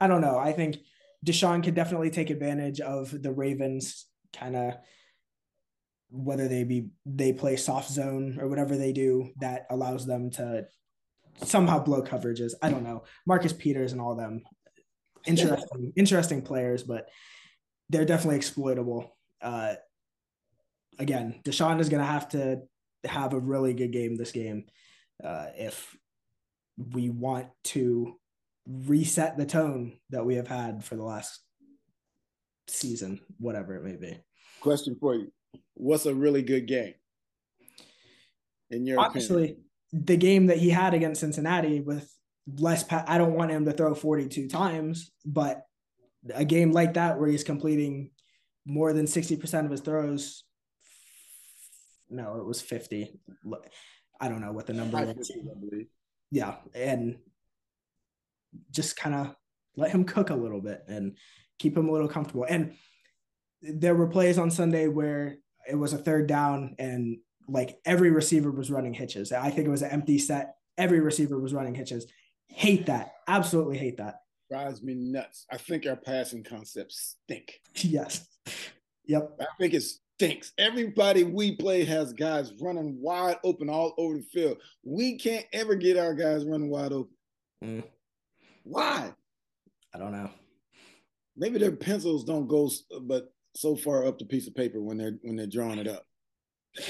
I 0.00 0.06
don't 0.06 0.20
know, 0.20 0.38
I 0.38 0.52
think 0.52 0.76
Deshaun 1.24 1.64
could 1.64 1.74
definitely 1.74 2.10
take 2.10 2.30
advantage 2.30 2.80
of 2.80 3.22
the 3.22 3.32
Ravens 3.32 4.06
kind 4.36 4.54
of 4.54 4.74
whether 6.10 6.48
they 6.48 6.64
be 6.64 6.88
they 7.04 7.32
play 7.32 7.56
soft 7.56 7.90
zone 7.90 8.38
or 8.40 8.48
whatever 8.48 8.76
they 8.76 8.92
do 8.92 9.30
that 9.40 9.66
allows 9.70 10.06
them 10.06 10.30
to 10.30 10.66
somehow 11.42 11.82
blow 11.82 12.02
coverages. 12.02 12.52
I 12.62 12.70
don't 12.70 12.84
know. 12.84 13.04
Marcus 13.26 13.52
Peters 13.52 13.92
and 13.92 14.00
all 14.00 14.14
them 14.14 14.42
interesting 15.28 15.92
interesting 15.96 16.42
players, 16.42 16.82
but 16.82 17.08
they're 17.90 18.04
definitely 18.04 18.36
exploitable. 18.36 19.16
Uh, 19.40 19.74
again, 20.98 21.40
Deshaun 21.44 21.80
is 21.80 21.88
going 21.88 22.02
to 22.02 22.06
have 22.06 22.28
to 22.30 22.62
have 23.04 23.32
a 23.32 23.38
really 23.38 23.74
good 23.74 23.92
game 23.92 24.16
this 24.16 24.32
game 24.32 24.64
uh, 25.22 25.46
if 25.56 25.96
we 26.92 27.10
want 27.10 27.48
to 27.64 28.16
reset 28.66 29.36
the 29.36 29.46
tone 29.46 29.98
that 30.10 30.24
we 30.24 30.36
have 30.36 30.48
had 30.48 30.84
for 30.84 30.96
the 30.96 31.02
last 31.02 31.40
season, 32.68 33.20
whatever 33.38 33.76
it 33.76 33.84
may 33.84 33.96
be. 33.96 34.18
Question 34.60 34.96
for 35.00 35.14
you: 35.14 35.32
What's 35.74 36.06
a 36.06 36.14
really 36.14 36.42
good 36.42 36.66
game? 36.66 36.94
In 38.70 38.86
your 38.86 39.00
honestly, 39.00 39.44
opinion? 39.44 39.64
the 39.92 40.16
game 40.16 40.46
that 40.46 40.58
he 40.58 40.70
had 40.70 40.94
against 40.94 41.20
Cincinnati 41.20 41.80
with 41.80 42.12
less, 42.56 42.82
pa- 42.82 43.04
I 43.06 43.18
don't 43.18 43.34
want 43.34 43.50
him 43.50 43.64
to 43.66 43.72
throw 43.72 43.94
forty-two 43.94 44.48
times, 44.48 45.10
but 45.24 45.64
a 46.34 46.44
game 46.44 46.72
like 46.72 46.94
that 46.94 47.18
where 47.18 47.28
he's 47.28 47.44
completing 47.44 48.10
more 48.66 48.92
than 48.92 49.06
60% 49.06 49.64
of 49.64 49.70
his 49.70 49.80
throws 49.80 50.44
no 52.10 52.36
it 52.36 52.44
was 52.44 52.60
50 52.60 53.18
i 54.20 54.28
don't 54.28 54.40
know 54.40 54.52
what 54.52 54.66
the 54.66 54.72
number 54.72 55.14
is 55.18 55.30
yeah 56.30 56.56
and 56.74 57.16
just 58.70 58.96
kind 58.96 59.14
of 59.14 59.34
let 59.76 59.90
him 59.90 60.04
cook 60.14 60.30
a 60.30 60.34
little 60.34 60.60
bit 60.60 60.84
and 60.88 61.16
keep 61.58 61.76
him 61.76 61.88
a 61.88 61.92
little 61.92 62.08
comfortable. 62.08 62.46
And 62.48 62.74
there 63.60 63.94
were 63.94 64.06
plays 64.06 64.38
on 64.38 64.50
sunday 64.50 64.88
where 64.88 65.38
it 65.68 65.74
was 65.74 65.92
a 65.92 65.98
third 65.98 66.26
down 66.26 66.76
and 66.78 67.18
like 67.48 67.78
every 67.84 68.10
receiver 68.10 68.50
was 68.50 68.70
running 68.70 68.94
hitches. 68.94 69.32
I 69.32 69.50
think 69.50 69.66
it 69.66 69.70
was 69.70 69.82
an 69.82 69.90
empty 69.90 70.18
set. 70.18 70.56
Every 70.76 71.00
receiver 71.00 71.38
was 71.38 71.54
running 71.54 71.74
hitches 71.74 72.06
hate 72.58 72.86
that 72.86 73.12
absolutely 73.28 73.78
hate 73.78 73.98
that 73.98 74.16
drives 74.50 74.82
me 74.82 74.94
nuts. 74.94 75.46
I 75.50 75.58
think 75.58 75.86
our 75.86 75.94
passing 75.94 76.42
concepts 76.42 77.16
stink. 77.24 77.60
Yes. 77.74 78.26
Yep. 79.06 79.38
I 79.40 79.46
think 79.60 79.74
it 79.74 79.84
stinks. 79.84 80.52
Everybody 80.58 81.22
we 81.22 81.54
play 81.54 81.84
has 81.84 82.12
guys 82.12 82.52
running 82.60 83.00
wide 83.00 83.36
open 83.44 83.70
all 83.70 83.94
over 83.96 84.16
the 84.16 84.22
field. 84.22 84.58
We 84.82 85.18
can't 85.18 85.46
ever 85.52 85.76
get 85.76 85.96
our 85.96 86.14
guys 86.14 86.44
running 86.44 86.68
wide 86.68 86.92
open. 86.92 87.14
Mm. 87.64 87.84
Why? 88.64 89.14
I 89.94 89.98
don't 89.98 90.12
know. 90.12 90.30
Maybe 91.36 91.58
their 91.58 91.72
pencils 91.72 92.24
don't 92.24 92.48
go, 92.48 92.68
but 93.02 93.32
so 93.54 93.76
far 93.76 94.04
up 94.04 94.18
the 94.18 94.24
piece 94.24 94.48
of 94.48 94.56
paper 94.56 94.82
when 94.82 94.98
they're 94.98 95.18
when 95.22 95.36
they're 95.36 95.46
drawing 95.46 95.78
it 95.78 95.86
up. 95.86 96.04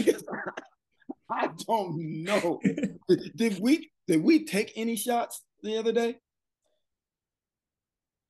I 1.31 1.51
don't 1.67 2.25
know. 2.25 2.59
did 3.37 3.61
we 3.61 3.91
did 4.07 4.23
we 4.23 4.47
take 4.47 4.73
any 4.75 4.97
shots 4.97 5.43
the 5.63 5.79
other 5.79 5.93
day? 5.93 6.17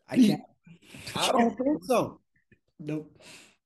I 0.08 0.16
can't. 0.16 0.42
I 1.14 1.32
don't 1.32 1.56
think 1.56 1.84
so. 1.84 2.20
Nope. 2.78 3.10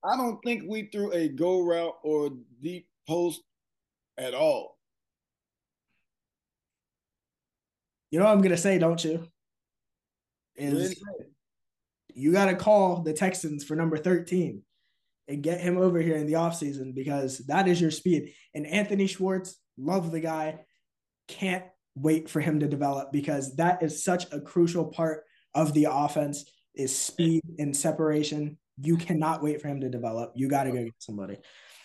I 0.04 0.16
don't 0.16 0.38
think 0.44 0.64
we 0.66 0.88
threw 0.90 1.12
a 1.12 1.28
go 1.28 1.62
route 1.62 1.94
or 2.02 2.30
deep 2.60 2.88
post 3.06 3.42
at 4.18 4.34
all. 4.34 4.78
You 8.10 8.18
know 8.18 8.26
what 8.26 8.32
I'm 8.32 8.42
gonna 8.42 8.56
say, 8.56 8.78
don't 8.78 9.02
you? 9.02 9.26
Is 10.56 11.00
you 12.14 12.32
gotta 12.32 12.54
call 12.54 13.02
the 13.02 13.12
Texans 13.12 13.64
for 13.64 13.74
number 13.74 13.96
13 13.96 14.62
and 15.28 15.42
get 15.42 15.60
him 15.60 15.78
over 15.78 16.00
here 16.00 16.16
in 16.16 16.26
the 16.26 16.34
offseason 16.34 16.94
because 16.94 17.38
that 17.46 17.68
is 17.68 17.80
your 17.80 17.90
speed. 17.90 18.34
And 18.54 18.66
Anthony 18.66 19.06
Schwartz, 19.06 19.56
love 19.78 20.10
the 20.10 20.20
guy. 20.20 20.60
Can't 21.28 21.64
wait 21.94 22.28
for 22.28 22.40
him 22.40 22.60
to 22.60 22.68
develop 22.68 23.12
because 23.12 23.56
that 23.56 23.82
is 23.82 24.04
such 24.04 24.32
a 24.32 24.40
crucial 24.40 24.86
part 24.86 25.24
of 25.54 25.74
the 25.74 25.86
offense 25.90 26.44
is 26.74 26.96
speed 26.96 27.42
and 27.58 27.76
separation. 27.76 28.58
You 28.80 28.96
cannot 28.96 29.42
wait 29.42 29.60
for 29.60 29.68
him 29.68 29.80
to 29.80 29.88
develop. 29.88 30.32
You 30.34 30.48
got 30.48 30.64
to 30.64 30.70
go 30.70 30.84
get 30.84 30.94
somebody. 30.98 31.38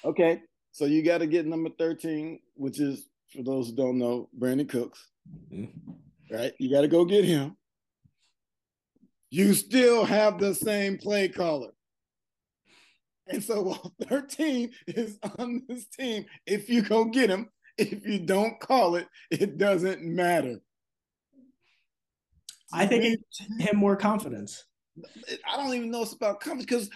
Okay. 0.05 0.41
So 0.72 0.86
you 0.86 1.03
got 1.03 1.20
to 1.20 1.28
get 1.28 1.45
number 1.45 1.70
13, 1.78 2.39
which 2.55 2.80
is, 2.80 3.08
for 3.36 3.43
those 3.43 3.70
who 3.70 3.76
don't 3.76 3.97
know, 3.97 4.30
Brandin 4.39 4.70
Cooks. 4.70 5.05
Mm-hmm. 5.51 6.36
Right? 6.36 6.53
You 6.60 6.72
got 6.72 6.82
to 6.82 6.88
go 6.88 7.03
get 7.03 7.26
him. 7.26 7.58
You 9.30 9.53
still 9.53 10.05
have 10.05 10.39
the 10.39 10.55
same 10.55 10.97
play 10.97 11.28
caller. 11.28 11.72
And 13.28 13.43
so 13.43 13.62
while 13.64 13.93
13 14.08 14.72
is 14.88 15.20
on 15.38 15.64
this 15.68 15.86
team, 15.88 16.26
if 16.45 16.70
you 16.70 16.82
go 16.82 17.05
get 17.05 17.30
him, 17.30 17.49
if 17.78 18.05
you 18.05 18.19
don't 18.19 18.59
call 18.59 18.95
it, 18.95 19.07
it 19.32 19.57
doesn't 19.57 20.03
matter. 20.03 20.59
I 22.73 22.86
think 22.86 23.03
it 23.05 23.19
gives 23.39 23.69
him 23.69 23.78
more 23.78 23.95
confidence. 23.95 24.65
I 25.49 25.57
don't 25.57 25.73
even 25.73 25.91
know 25.91 26.01
it's 26.01 26.13
about 26.13 26.41
confidence 26.41 26.65
because 26.65 26.89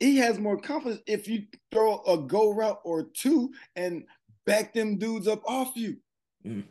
he 0.00 0.16
has 0.18 0.38
more 0.38 0.58
confidence 0.58 1.02
if 1.06 1.28
you 1.28 1.44
throw 1.70 2.02
a 2.04 2.18
go 2.18 2.52
route 2.52 2.80
or 2.84 3.04
two 3.14 3.52
and 3.76 4.04
back 4.46 4.72
them 4.72 4.96
dudes 4.96 5.28
up 5.28 5.42
off 5.46 5.72
you. 5.74 5.96
Mm. 6.46 6.64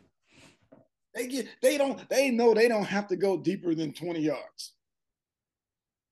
They 1.14 1.26
get 1.26 1.48
they 1.62 1.78
don't 1.78 2.08
they 2.08 2.30
know 2.30 2.54
they 2.54 2.68
don't 2.68 2.84
have 2.84 3.08
to 3.08 3.16
go 3.16 3.36
deeper 3.36 3.74
than 3.74 3.92
20 3.92 4.20
yards 4.20 4.72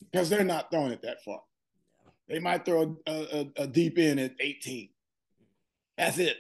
because 0.01 0.29
they're 0.29 0.45
not 0.45 0.71
throwing 0.71 0.93
it 0.93 1.03
that 1.03 1.23
far. 1.25 1.41
They 2.29 2.41
might 2.41 2.65
throw 2.65 2.97
a, 3.07 3.13
a, 3.13 3.63
a 3.63 3.67
deep 3.67 3.99
in 3.99 4.19
at 4.19 4.33
18. 4.41 4.89
That's 5.97 6.19
it. 6.19 6.37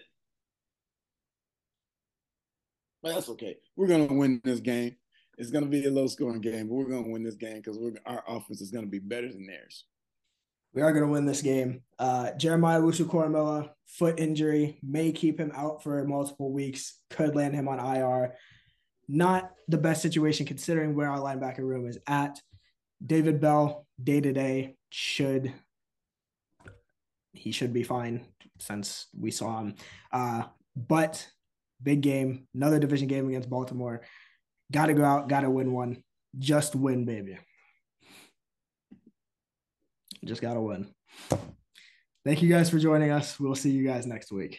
But 3.03 3.15
that's 3.15 3.29
okay. 3.31 3.57
We're 3.77 3.89
gonna 3.89 4.07
win 4.07 4.41
this 4.45 4.61
game 4.61 4.97
it's 5.39 5.51
going 5.51 5.65
to 5.65 5.71
be 5.71 5.85
a 5.85 5.91
low 5.91 6.07
scoring 6.07 6.41
game, 6.41 6.69
but 6.69 6.75
we're 6.75 6.89
going 6.89 7.05
to 7.05 7.11
win 7.11 7.23
this 7.23 7.35
game 7.35 7.57
because 7.57 7.79
our 8.07 8.25
offense 8.27 8.61
is 8.61 8.71
going 8.71 8.85
to 8.85 8.91
be 8.91 8.99
better 8.99 9.31
than 9.31 9.47
theirs. 9.47 9.85
We 10.73 10.83
are 10.83 10.93
going 10.93 11.05
to 11.05 11.11
win 11.11 11.27
this 11.27 11.43
game. 11.43 11.83
Uh, 11.99 12.33
Jeremiah 12.33 12.81
Owusu-Koramoah, 12.81 13.71
foot 13.87 14.19
injury, 14.19 14.79
may 14.83 15.13
keep 15.13 15.39
him 15.39 15.53
out 15.55 15.83
for 15.83 16.05
multiple 16.05 16.53
weeks, 16.53 17.01
could 17.11 17.35
land 17.35 17.55
him 17.55 17.69
on 17.69 17.79
IR. 17.79 18.35
Not 19.09 19.53
the 19.69 19.79
best 19.79 20.03
situation 20.03 20.47
considering 20.47 20.95
where 20.95 21.11
our 21.11 21.19
linebacker 21.19 21.59
room 21.59 21.87
is 21.87 21.99
at. 22.07 22.41
David 23.05 23.41
Bell, 23.41 23.87
day 24.03 24.21
to 24.21 24.33
day, 24.33 24.77
should 24.91 25.53
he 27.35 27.53
should 27.53 27.75
be 27.75 27.83
fine 27.83 28.25
since 28.59 29.09
we 29.19 29.31
saw 29.31 29.61
him. 29.61 29.75
Uh, 30.11 30.45
but 30.75 31.27
big 31.83 32.01
game, 32.01 32.47
another 32.55 32.79
division 32.79 33.09
game 33.09 33.29
against 33.29 33.51
Baltimore 33.51 34.03
Got 34.73 34.87
to 34.87 34.95
go 34.95 35.05
out, 35.05 35.29
got 35.29 35.41
to 35.41 35.51
win 35.51 35.73
one. 35.73 36.03
Just 36.39 36.75
win, 36.75 37.05
baby. 37.05 37.39
Just 40.25 40.43
got 40.43 40.55
to 40.55 40.61
win. 40.61 40.93
Thank 42.25 42.43
you 42.43 42.49
guys 42.49 42.69
for 42.69 42.79
joining 42.79 43.13
us. 43.13 43.39
We'll 43.39 43.55
see 43.55 43.71
you 43.71 43.87
guys 43.87 44.07
next 44.07 44.33
week. 44.33 44.59